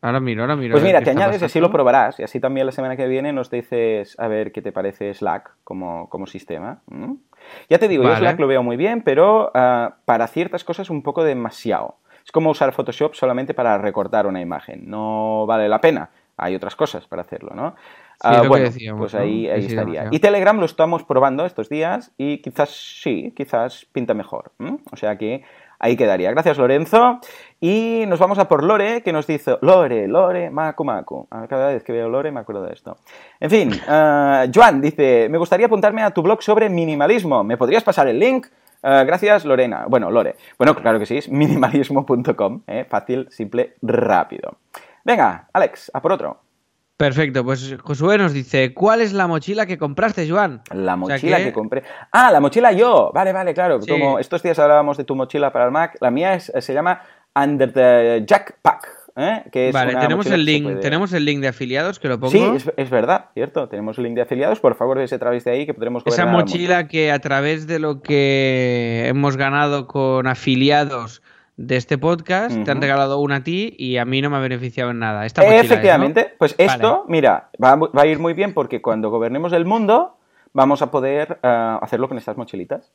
[0.03, 0.72] Ahora miro, ahora miro.
[0.72, 2.18] Pues mira, te añades y así lo probarás.
[2.18, 5.53] Y así también la semana que viene nos dices a ver qué te parece Slack
[5.62, 6.80] como, como sistema.
[7.70, 8.16] Ya te digo, yo.
[8.16, 11.97] Slack lo veo muy bien, pero ah, para ciertas cosas un poco demasiado.
[12.29, 14.83] Es como usar Photoshop solamente para recortar una imagen.
[14.85, 16.11] No vale la pena.
[16.37, 17.74] Hay otras cosas para hacerlo, ¿no?
[18.22, 19.85] Sí, que bueno, decíamos, pues ahí, Que ahí sí, estaría.
[20.03, 20.14] demasiado.
[20.14, 24.53] Y Telegram lo estamos probando estos días y quizás sí, quizás pinta mejor.
[24.93, 25.43] O sea que
[25.79, 26.31] ahí quedaría.
[26.33, 27.18] Gracias, Lorenzo.
[27.62, 31.29] Y nos vamos a por Lore, que nos dice Lore, Lore, Macu Macu.
[31.31, 32.99] Ah, Cada vez que veo Lore me acuerdo de esto.
[33.41, 37.43] En fin, ah, Joan dice, me gustaría apuntarme a tu blog sobre minimalismo.
[37.43, 38.49] ¿Me podrías pasar el link?
[38.83, 39.87] Ah, gracias, Lorena.
[39.89, 40.37] Bueno, Lore.
[40.57, 42.62] Bueno, claro que sí, es minimalismo.com.
[42.66, 42.87] ¿eh?
[42.89, 44.59] Fácil, simple, rápido.
[45.05, 46.41] Venga, Alex, a por otro.
[46.97, 50.62] Perfecto, pues Josué nos dice: ¿Cuál es la mochila que compraste, Joan?
[50.70, 51.53] La O sea mochila que- que...
[51.53, 51.83] compré.
[52.11, 53.12] Ah, la mochila yo.
[53.14, 53.81] Vale, vale, claro.
[53.81, 53.89] Sí.
[53.91, 57.01] Como estos días hablábamos de tu mochila para el Mac, la mía es- se llama
[57.37, 58.97] Under the Jackpack.
[59.19, 59.45] ¿Eh?
[59.53, 62.31] Que es Vale, tenemos el link, puede- tenemos el link de afiliados que lo pongo.
[62.33, 63.69] Sí, es, es verdad, cierto.
[63.69, 64.61] Tenemos el link de afiliados.
[64.61, 67.79] Por favor, ves a través de ahí que podremos Esa mochila que a través de
[67.79, 71.23] lo que hemos ganado con afiliados
[71.57, 74.41] de este podcast, te han regalado una a ti y a mí no me ha
[74.41, 75.27] beneficiado en nada.
[75.27, 75.73] Esta mochila es, ¿no?
[75.75, 76.73] Efectivamente, pues Vale.
[76.73, 80.14] esto, mira, va, a- va a ir muy bien porque cuando gobernemos el mundo
[80.53, 82.93] vamos a poder ah, hacerlo con estas mochilitas.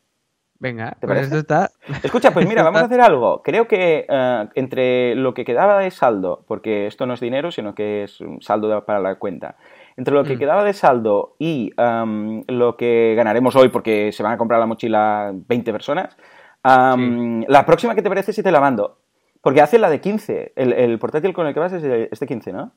[0.64, 1.72] Venga, ¿Te pues está.
[2.02, 3.42] Escucha, pues mira, vamos a hacer algo.
[3.44, 7.76] Creo que eh, entre lo que quedaba de saldo, porque esto no es dinero, sino
[7.76, 9.58] que es un saldo para la cuenta,
[9.98, 10.40] entre lo que Mm.
[10.40, 14.66] quedaba de saldo y am, lo que ganaremos hoy, porque se van a comprar la
[14.66, 16.16] mochila 20 personas,
[16.64, 19.00] am, la próxima que te parece si te la mando.
[19.42, 20.54] Porque hace la de 15.
[20.56, 22.72] El, el portátil con el que vas es de, es de 15, ¿no?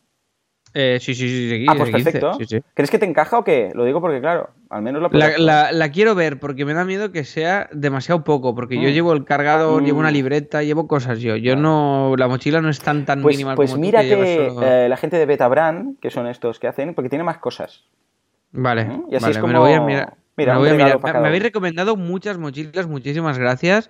[0.79, 2.35] Eh, sí, sí, sí, sí, ah, es pues de 15, perfecto.
[2.39, 2.61] sí, sí.
[2.75, 3.71] ¿Crees que te encaja o qué?
[3.73, 6.85] Lo digo porque, claro, al menos la La, la- la quiero ver porque me da
[6.85, 8.93] miedo que sea demasiado poco, porque yo Mm.
[8.93, 10.13] llevo el cargador, llevo una Mm.
[10.13, 11.35] libreta, llevo cosas yo.
[11.37, 14.09] Yo no, la mochila no es tan tan Pues, minimal pues como tú, mira que
[14.11, 17.25] que, llevas solo- eh, la gente de Betabrand, que son estos que hacen, porque tiene
[17.25, 17.85] más cosas.
[18.53, 19.05] Vale, ¿Mm?
[19.11, 20.15] Y así vale, es me como- lo voy a mirar.
[20.37, 21.01] Mira, me lo voy a mirar.
[21.15, 23.89] Me- Me habéis recomendado muchas mochilas, muchísimas gracias.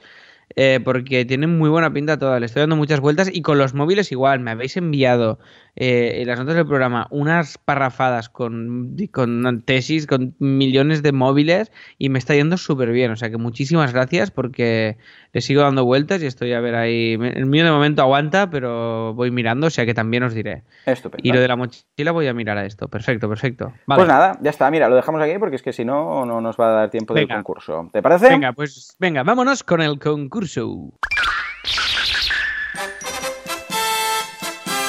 [0.54, 2.38] Eh, porque tienen muy buena pinta todas.
[2.38, 4.40] Le estoy dando muchas vueltas y con los móviles igual.
[4.40, 5.38] Me habéis enviado
[5.74, 11.72] eh, en las notas del programa unas parrafadas con, con tesis, con millones de móviles
[11.98, 13.10] y me está yendo súper bien.
[13.10, 14.96] O sea que muchísimas gracias porque
[15.32, 17.14] le sigo dando vueltas y estoy a ver ahí.
[17.14, 20.62] El mío de momento aguanta, pero voy mirando, o sea que también os diré.
[20.86, 21.28] Estupendo.
[21.28, 22.88] Y lo de la mochila voy a mirar a esto.
[22.88, 23.72] Perfecto, perfecto.
[23.86, 24.00] Vale.
[24.00, 24.70] Pues nada, ya está.
[24.70, 27.14] Mira, lo dejamos aquí porque es que si no, no nos va a dar tiempo
[27.14, 27.90] del concurso.
[27.92, 28.28] ¿Te parece?
[28.28, 30.35] Venga, pues venga, vámonos con el concurso.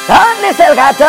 [0.07, 1.05] ¿Dónde está el gato?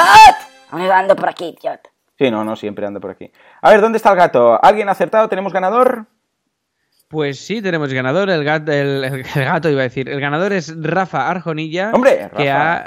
[0.70, 1.72] Ando ando por aquí, tío.
[2.16, 3.32] Sí, no, no, siempre ando por aquí.
[3.62, 4.62] A ver, ¿dónde está el gato?
[4.62, 5.28] ¿Alguien ha acertado?
[5.28, 6.06] ¿Tenemos ganador?
[7.10, 10.10] Pues sí, tenemos ganador, el gato, el, el gato iba a decir.
[10.10, 12.84] El ganador es Rafa Arjonilla, ¡Hombre, que, Rafa!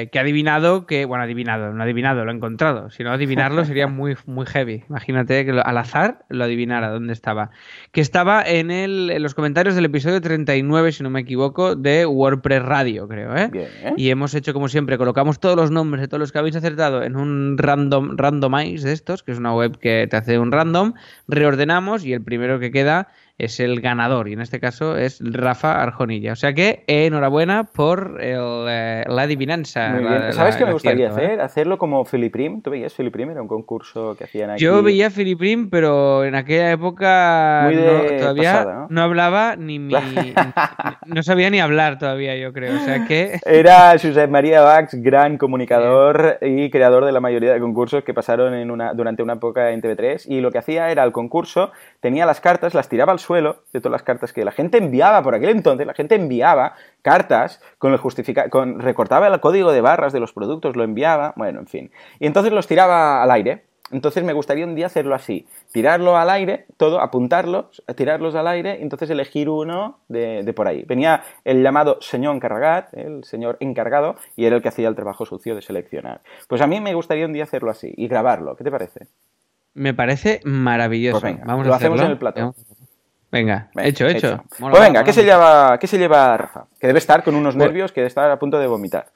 [0.00, 2.88] eh, que ha adivinado que, bueno, adivinado, no ha adivinado, lo ha encontrado.
[2.90, 4.84] Si no adivinarlo sería muy, muy heavy.
[4.88, 7.50] Imagínate que lo- al azar lo adivinara dónde estaba.
[7.90, 12.06] Que estaba en, el, en los comentarios del episodio 39, si no me equivoco, de
[12.06, 13.48] WordPress Radio, creo, ¿eh?
[13.50, 13.68] Bien.
[13.96, 17.02] Y hemos hecho como siempre, colocamos todos los nombres de todos los que habéis acertado
[17.02, 20.94] en un random randomize de estos, que es una web que te hace un random,
[21.26, 25.80] reordenamos y el primero que queda es el ganador y en este caso es Rafa
[25.82, 26.32] Arjonilla.
[26.32, 29.90] O sea que enhorabuena por el, eh, la adivinanza.
[29.90, 30.22] Muy la- bien.
[30.22, 31.10] la- ¿Sabes qué me gustaría ¿eh?
[31.10, 31.40] hacer?
[31.40, 32.62] Hacerlo como Filiprim.
[32.62, 33.30] ¿Tú veías Filiprim?
[33.30, 34.62] Era un concurso que hacían aquí.
[34.64, 39.02] Yo veía Filiprim, pero en aquella época no- todavía pasada, ¿no?
[39.02, 39.94] hablaba ni mi,
[41.06, 42.76] no sabía ni hablar todavía, yo creo.
[42.76, 47.60] O sea que Era Josep María Bax, gran comunicador y creador de la mayoría de
[47.60, 50.24] concursos que pasaron en una, durante una época en TV3.
[50.26, 51.70] Y lo que hacía era el concurso,
[52.00, 55.22] tenía las cartas, las tiraba al consuelo de todas las cartas que la gente enviaba
[55.22, 59.82] por aquel entonces, la gente enviaba cartas con el justifica con recortaba el código de
[59.82, 61.90] barras de los productos, lo enviaba, bueno, en fin.
[62.20, 63.64] Y entonces los tiraba al aire.
[63.90, 68.76] Entonces me gustaría un día hacerlo así, tirarlo al aire, todo, apuntarlos, tirarlos al aire,
[68.78, 70.84] y entonces elegir uno de, de por ahí.
[70.86, 75.24] Venía el llamado señor encargat, el señor encargado, y era el que hacía el trabajo
[75.24, 76.20] sucio de seleccionar.
[76.48, 78.56] Pues a mí me gustaría un día hacerlo así y grabarlo.
[78.56, 79.06] ¿Qué te parece?
[79.78, 81.20] Me parece maravilloso.
[81.20, 82.52] Pues venga, Vamos lo a hacemos en el plató.
[83.30, 84.42] Venga, Venga, hecho, hecho.
[84.58, 86.64] Mola, Pues venga, mola, ¿qué se, lleva, ¿qué se lleva Rafa?
[86.80, 89.06] Que debe estar con unos Pues- nervios, que debe estar a punto de vomitar.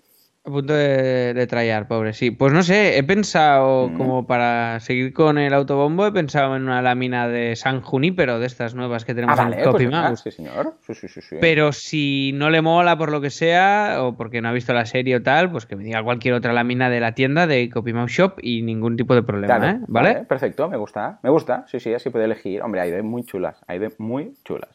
[0.45, 2.33] A punto de, de trallar, pobre, sí.
[2.33, 3.97] Pues no sé, he pensado, Mm.
[3.97, 8.47] como para seguir con el autobombo, he pensado en una lámina de San Junípero, de
[8.47, 10.21] estas nuevas que Ah, tenemos vale, en pues Copy Mouse.
[10.25, 10.75] sí, señor.
[10.85, 11.37] Sí, sí.
[11.41, 14.85] Pero si no le mola por lo que sea, o porque no ha visto la
[14.85, 17.93] serie o tal, pues que me diga cualquier otra lámina de la tienda de Copy
[17.93, 19.79] Mouse Shop y ningún tipo de problema, ¿eh?
[19.87, 20.25] ¿Vale?
[20.29, 21.21] Perfecto, me gusta.
[21.23, 22.63] Me gusta, sí, sí, así puede elegir.
[22.63, 24.71] Hombre, hay de muy chulas, hay de muy chulas.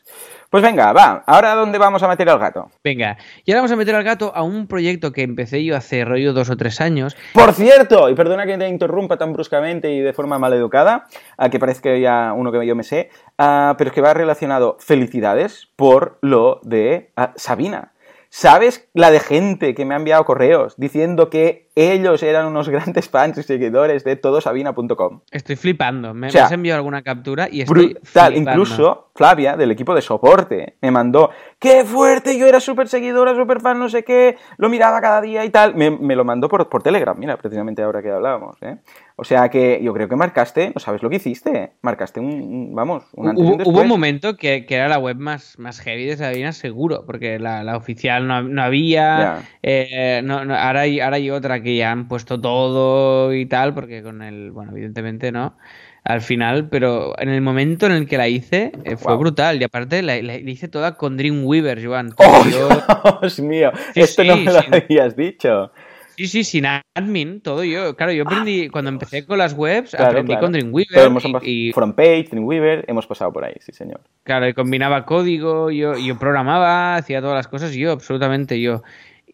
[0.49, 1.23] Pues venga, va.
[1.25, 2.71] Ahora, ¿dónde vamos a meter al gato?
[2.81, 6.05] Venga, y ahora vamos a meter al gato a un proyecto que empecé yo hace
[6.05, 7.17] rollo dos o tres años.
[7.33, 11.59] Por cierto, y perdona que te interrumpa tan bruscamente y de forma maleducada, a que
[11.59, 16.17] parece ya uno que yo me sé, ah, pero es que va relacionado felicidades por
[16.21, 17.91] lo de ah, Sabina.
[18.29, 23.09] ¿Sabes la de gente que me ha enviado correos diciendo que ellos eran unos grandes
[23.09, 25.21] fans y seguidores de todosabina.com?
[25.31, 26.13] Estoy flipando.
[26.13, 27.47] ¿Me, O sea, me has enviado alguna captura?
[27.51, 28.51] Y estoy Brutal, flipando.
[28.63, 32.37] incluso Flavia, del equipo de soporte, me mandó, ¡qué fuerte!
[32.37, 35.73] Yo era súper seguidora, súper fan, no sé qué, lo miraba cada día y tal.
[35.73, 38.77] Me, me lo mandó por, por Telegram, mira, precisamente ahora que hablábamos, ¿eh?
[39.19, 42.75] O sea que yo creo que marcaste, no sabes lo que hiciste, marcaste un, un-
[42.75, 45.79] vamos, un antes y un Hubo, un momento que, que era la web más, más
[45.79, 49.39] heavy de Sabina, seguro, porque la, la oficial no, no había.
[49.63, 53.73] Eh, no- no, ahora, hay, ahora hay otra que ya han puesto todo y tal,
[53.73, 54.51] porque con el.
[54.51, 55.57] Bueno, evidentemente no.
[56.03, 59.59] Al final, pero en el momento en el que la hice, eh, fue brutal.
[59.59, 62.13] Y aparte, la, hice toda con Dreamweaver, Joan.
[62.17, 63.71] ¡Oh, Yo- Dios mío!
[63.93, 65.71] Sí, Esto no me lo habías dicho.
[66.15, 66.65] Sí, sí, sin
[66.95, 67.95] admin, todo yo.
[67.95, 70.45] Claro, yo aprendí, cuando empecé con las webs, Claro, aprendí claro.
[70.45, 73.99] con Dreamweaver Pero hemos y- y, Frontpage, Dreamweaver, hemos pasado por ahí, sí señor.
[74.23, 78.81] claro, y combinaba código, yo, yo programaba, hacía todas las cosas yo, absolutamente yo.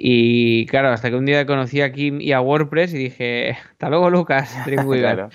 [0.06, 3.88] Y claro, hasta que un día conocí a Kim y a WordPress y dije, hasta
[3.88, 4.54] luego Lucas.
[5.00, 5.30] Claro.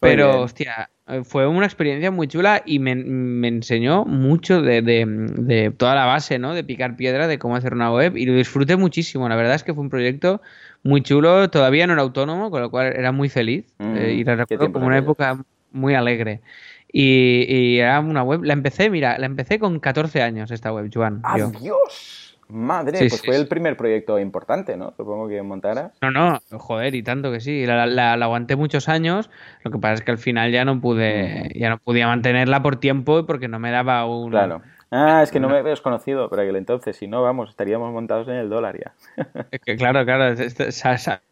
[0.00, 0.42] Pero, bien.
[0.44, 0.90] hostia,
[1.22, 6.04] fue una experiencia muy chula y me, me enseñó mucho de, de- de toda la
[6.04, 6.52] base, ¿no?
[6.52, 9.28] De picar piedra, de cómo hacer una web y lo disfruté muchísimo.
[9.28, 10.42] La verdad es que fue un proyecto
[10.82, 11.48] muy chulo.
[11.48, 14.72] Todavía no era autónomo, con lo cual era muy feliz Mm, eh, y la recuerdo
[14.72, 16.40] como una época muy alegre.
[16.92, 20.90] Y, y era una web, la empecé, mira, la empecé con 14 años esta web,
[20.92, 21.22] Joan.
[21.36, 21.52] yo.
[22.50, 23.40] Madre, Sí, pues sí, fue sí.
[23.42, 24.94] el primer proyecto importante, ¿no?
[24.96, 25.92] Supongo que montaras.
[26.00, 27.66] No, no, joder, y tanto que sí.
[27.66, 29.28] La, la- la aguanté muchos años.
[29.64, 32.76] Lo que pasa es que al final ya no pude, ya no podía mantenerla por
[32.76, 34.30] tiempo porque no me daba un.
[34.30, 34.62] Claro.
[34.90, 36.96] Ah, es que no me habías conocido por aquel entonces.
[36.96, 38.94] Si no, vamos, estaríamos montados en el dólar ya.
[39.50, 40.34] Es que claro, claro.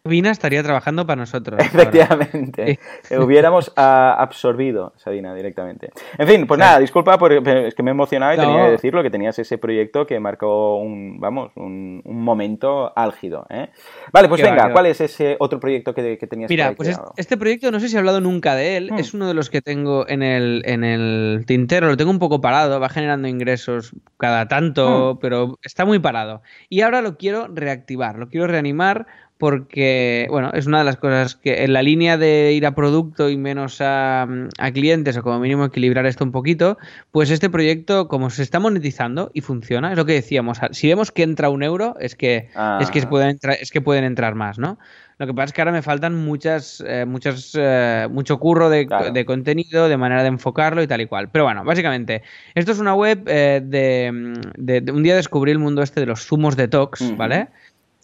[0.07, 1.59] Sa- Sabina estaría trabajando para nosotros.
[1.65, 2.79] Efectivamente.
[3.11, 5.91] Eh, Hubiéramos ah, absorbido Sabina directamente.
[6.19, 8.45] En fin, pues nada, disculpa, por- es que me emocionaba y No.
[8.45, 13.47] tenía que decirlo, que tenías ese proyecto que marcó un, vamos, un, un momento álgido.
[13.51, 13.69] ¿eh?
[14.13, 14.73] Vale, pues Qué venga.
[14.73, 17.15] ¿cuál es ese otro proyecto que, que tenías Mira, pues es- creado?
[17.17, 18.99] este proyecto no sé si he hablado nunca de él, Hmm.
[18.99, 22.41] es uno de los que tengo en el, en el tintero, lo tengo un poco
[22.41, 25.19] parado, va generando ingresos cada tanto, Hmm.
[25.21, 26.43] pero está muy parado.
[26.69, 29.07] Y ahora lo quiero reactivar, lo quiero reanimar
[29.39, 33.29] porque, bueno, es una de las cosas que en la línea de ir a producto
[33.31, 34.23] y menos a,
[34.59, 36.79] a clientes o como mínimo equilibrar esto un poquito,
[37.11, 41.13] pues este proyecto como se está monetizando y funciona, es lo que decíamos, si vemos
[41.13, 42.49] que entra un euro es que,
[42.81, 43.09] es que Ah.
[43.09, 44.79] pueden entrar, es que pueden entrar más, ¿no?
[45.19, 48.87] Lo que pasa es que ahora me faltan muchas, eh, muchas, eh, mucho curro de,
[48.87, 49.13] Claro.
[49.13, 51.31] de contenido, de manera de enfocarlo y tal y cual.
[51.31, 52.23] Pero bueno, básicamente,
[52.55, 56.07] esto es una web eh, de, de- de- Un día descubrí el mundo este de
[56.07, 57.17] los zumos detox, Ujú.
[57.17, 57.49] ¿vale?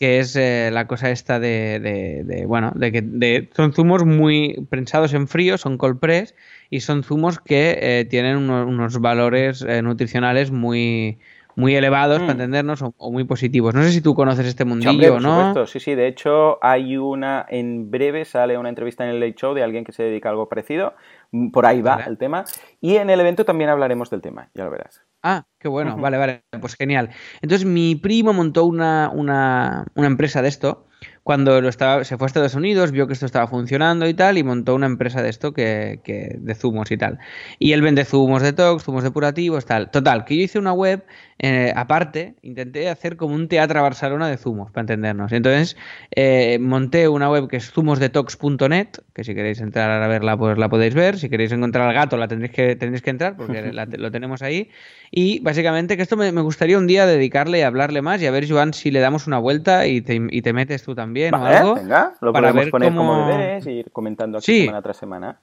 [0.02, 4.04] Que es eh, la cosa esta de, de- de, bueno, de que de- son zumos
[4.04, 6.34] muy prensados en frío, son cold press,
[6.70, 11.20] y son zumos que eh, tienen uno- unos valores eh, nutricionales muy,
[11.54, 12.22] muy elevados, Mm.
[12.22, 13.76] para entendernos, o, o muy positivos.
[13.76, 15.28] No sé si tú conoces este mundillo hombre, o por no.
[15.38, 15.66] supuesto.
[15.68, 19.54] Sí, sí, de hecho hay una, en breve sale una entrevista en el Late Show
[19.54, 20.94] de alguien que se dedica a algo parecido,
[21.30, 22.08] Mm, por ahí va Vale.
[22.10, 22.44] el tema,
[22.80, 25.00] y en el evento también hablaremos del tema, ya lo verás.
[25.22, 27.10] Ah, qué bueno, vale, vale, pues genial.
[27.42, 30.88] Entonces mi primo montó una, una, una empresa de esto
[31.22, 34.38] cuando lo estaba, se fue a Estados Unidos, vio que esto estaba funcionando y tal,
[34.38, 37.18] y montó una empresa de esto que, que de zumos y tal.
[37.58, 39.90] Y él vende zumos de tox, zumos depurativos, tal.
[39.90, 41.04] Total, que yo hice una web
[41.38, 45.30] eh, aparte, intenté hacer como un teatro Barcelona de zumos, para entendernos.
[45.32, 45.76] Entonces,
[46.14, 50.68] eh, monté una web que es zumosdetox.net, que si queréis entrar a verla, pues la
[50.68, 51.18] podéis ver.
[51.18, 54.42] Si queréis encontrar al gato, la tendréis que, tendréis que entrar, porque la- lo tenemos
[54.42, 54.70] ahí.
[55.10, 58.30] Y básicamente que esto me, me gustaría un día dedicarle y hablarle más y a
[58.30, 61.38] ver, Joan, si le damos una vuelta y te, y te metes tú también o
[61.38, 61.74] Vale, algo.
[61.76, 64.60] venga, lo para podemos ver poner cómo- como deberes y ir comentando aquí Sí.
[64.62, 65.36] semana tras semana.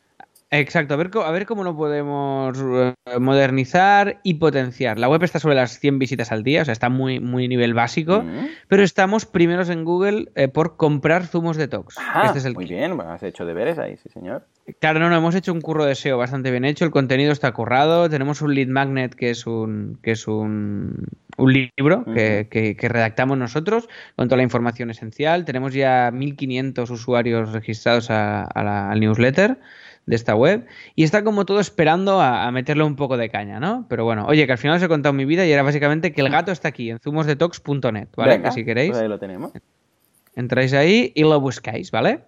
[0.52, 4.98] Exacto, a ver, co- a ver cómo lo podemos eh, modernizar y potenciar.
[4.98, 7.76] La web está sobre las 100 visitas al día, o sea, está muy, muy nivel
[7.76, 8.48] básico, Mm.
[8.68, 11.98] pero estamos primeros en Google eh, por comprar zumos detox.
[12.00, 14.44] Ah, este es el muy bien, bueno, has hecho deberes ahí, sí señor.
[14.80, 17.52] Claro, no, no, hemos hecho un curro de SEO bastante bien hecho, el contenido está
[17.52, 21.06] currado, tenemos un lead magnet que es un, que es un,
[21.38, 26.90] un libro que, que- que redactamos nosotros con toda la información esencial, tenemos ya 1500
[26.90, 29.60] usuarios registrados a- a la- al newsletter
[30.10, 33.60] de esta web y está como todo esperando a, a meterle un poco de caña,
[33.60, 33.86] ¿no?
[33.88, 36.22] Pero bueno, oye, que al final os he contado mi vida y era básicamente que
[36.22, 38.32] el gato está aquí en zumosdetox.net, ¿vale?
[38.38, 39.52] Venga, que si queréis pues ahí lo tenemos.
[40.36, 42.22] entráis ahí y lo buscáis, ¿vale?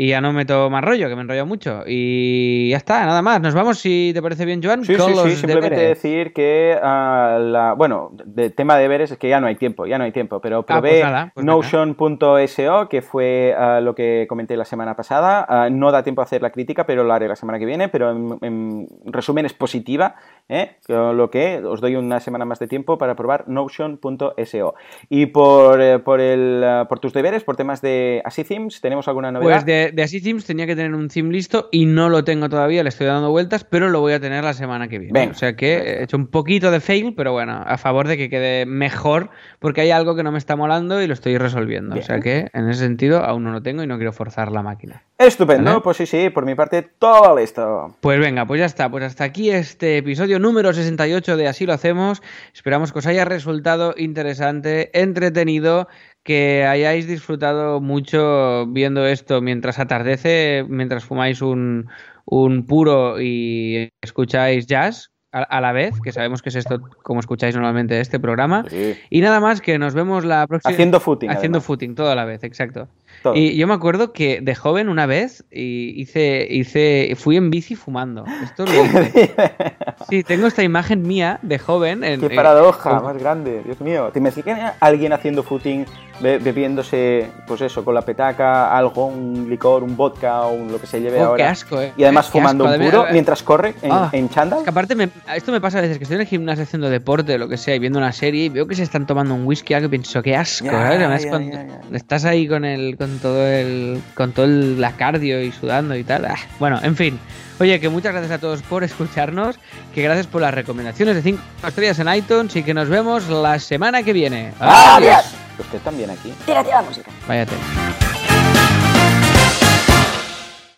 [0.00, 1.82] Y ya no meto más rollo, que me enrollo mucho.
[1.84, 3.40] Y ya está, nada más.
[3.40, 6.00] Nos vamos, si te parece bien, Joan, Sí, con sí, los sí, simplemente deberes.
[6.00, 9.86] decir que, ah, la, bueno, de tema de deberes es que ya no hay tiempo,
[9.86, 14.26] ya no hay tiempo, pero probé pues nada, pues Notion.so, que fue ah, lo que
[14.28, 15.44] comenté la semana pasada.
[15.48, 17.88] Ah, no da tiempo a hacer la crítica, pero lo haré la semana que viene,
[17.88, 20.14] pero en, en resumen es positiva,
[20.48, 20.76] ¿eh?
[20.86, 24.74] Lo que os doy una semana más de tiempo para probar Notion.so.
[25.08, 29.08] Y por, eh, por, el, ah, por tus deberes, por temas de Así Themes, ¿tenemos
[29.08, 29.56] alguna novedad?
[29.56, 32.48] Pues de, de Así Themes tenía que tener un theme listo y no lo tengo
[32.48, 35.18] todavía, le estoy dando vueltas, pero lo voy a tener la semana que viene.
[35.18, 38.16] Venga, o sea que he hecho un poquito de fail, pero bueno, a favor de
[38.16, 41.94] que quede mejor, porque hay algo que no me está molando y lo estoy resolviendo.
[41.94, 42.04] Bien.
[42.04, 44.62] O sea que en ese sentido aún no lo tengo y no quiero forzar la
[44.62, 45.02] máquina.
[45.18, 45.82] Estupendo, ¿Vale?
[45.82, 47.96] pues sí, sí, por mi parte todo listo.
[48.00, 48.88] Pues venga, pues ya está.
[48.88, 52.22] Pues hasta aquí este episodio número 68 de Así lo hacemos.
[52.54, 55.88] Esperamos que os haya resultado interesante, entretenido,
[56.22, 61.88] que hayáis disfrutado mucho viendo esto mientras atardece, mientras fumáis un,
[62.24, 67.20] un puro y escucháis jazz a, a la vez, que sabemos que es esto como
[67.20, 68.64] escucháis normalmente este programa.
[68.68, 68.94] Sí.
[69.10, 70.72] Y nada más, que nos vemos la próxima.
[70.72, 71.66] Haciendo footing, Haciendo además.
[71.66, 72.88] footing, todo a la vez, exacto.
[73.22, 73.34] Todo.
[73.34, 77.74] Y yo me acuerdo que de joven una vez y hice, hice, fui en bici
[77.74, 78.24] fumando.
[78.42, 78.72] Esto lo.
[80.08, 82.04] Sí, tengo esta imagen mía de joven.
[82.04, 84.10] En, Qué paradoja más grande, Dios mío.
[84.12, 85.84] ¿Te imaginas alguien haciendo footing,
[86.20, 90.86] bebiéndose, pues eso, con la petaca, algo, un licor, un vodka o un- lo que
[90.86, 91.44] se lleve Oh, ahora?
[91.44, 91.92] qué asco, eh.
[91.96, 92.78] Y además Qué fumando asco.
[92.78, 94.58] un puro eh, mientras corre en, en chándal.
[94.60, 96.90] Es que aparte, me- esto me pasa a veces que estoy en el gimnasio haciendo
[96.90, 99.34] deporte o lo que sea y viendo una serie y veo que se están tomando
[99.34, 100.98] un whisky algo y pienso, qué asco, ¿sabes?
[100.98, 101.56] Además, cuando
[101.92, 106.04] estás ahí con el, con todo el, con todo el, la cardio y sudando y
[106.04, 106.24] tal.
[106.26, 107.18] ah, Bueno, en fin.
[107.60, 109.58] Oye, que muchas gracias a todos por escucharnos,
[109.94, 113.58] que gracias por las recomendaciones de 5 estrellas en iTunes y que nos vemos la
[113.58, 114.52] semana que viene.
[114.60, 115.24] ¡Adiós!
[115.58, 116.32] Usted también aquí.
[116.46, 117.10] Tírate la música.
[117.26, 118.07] Váyate.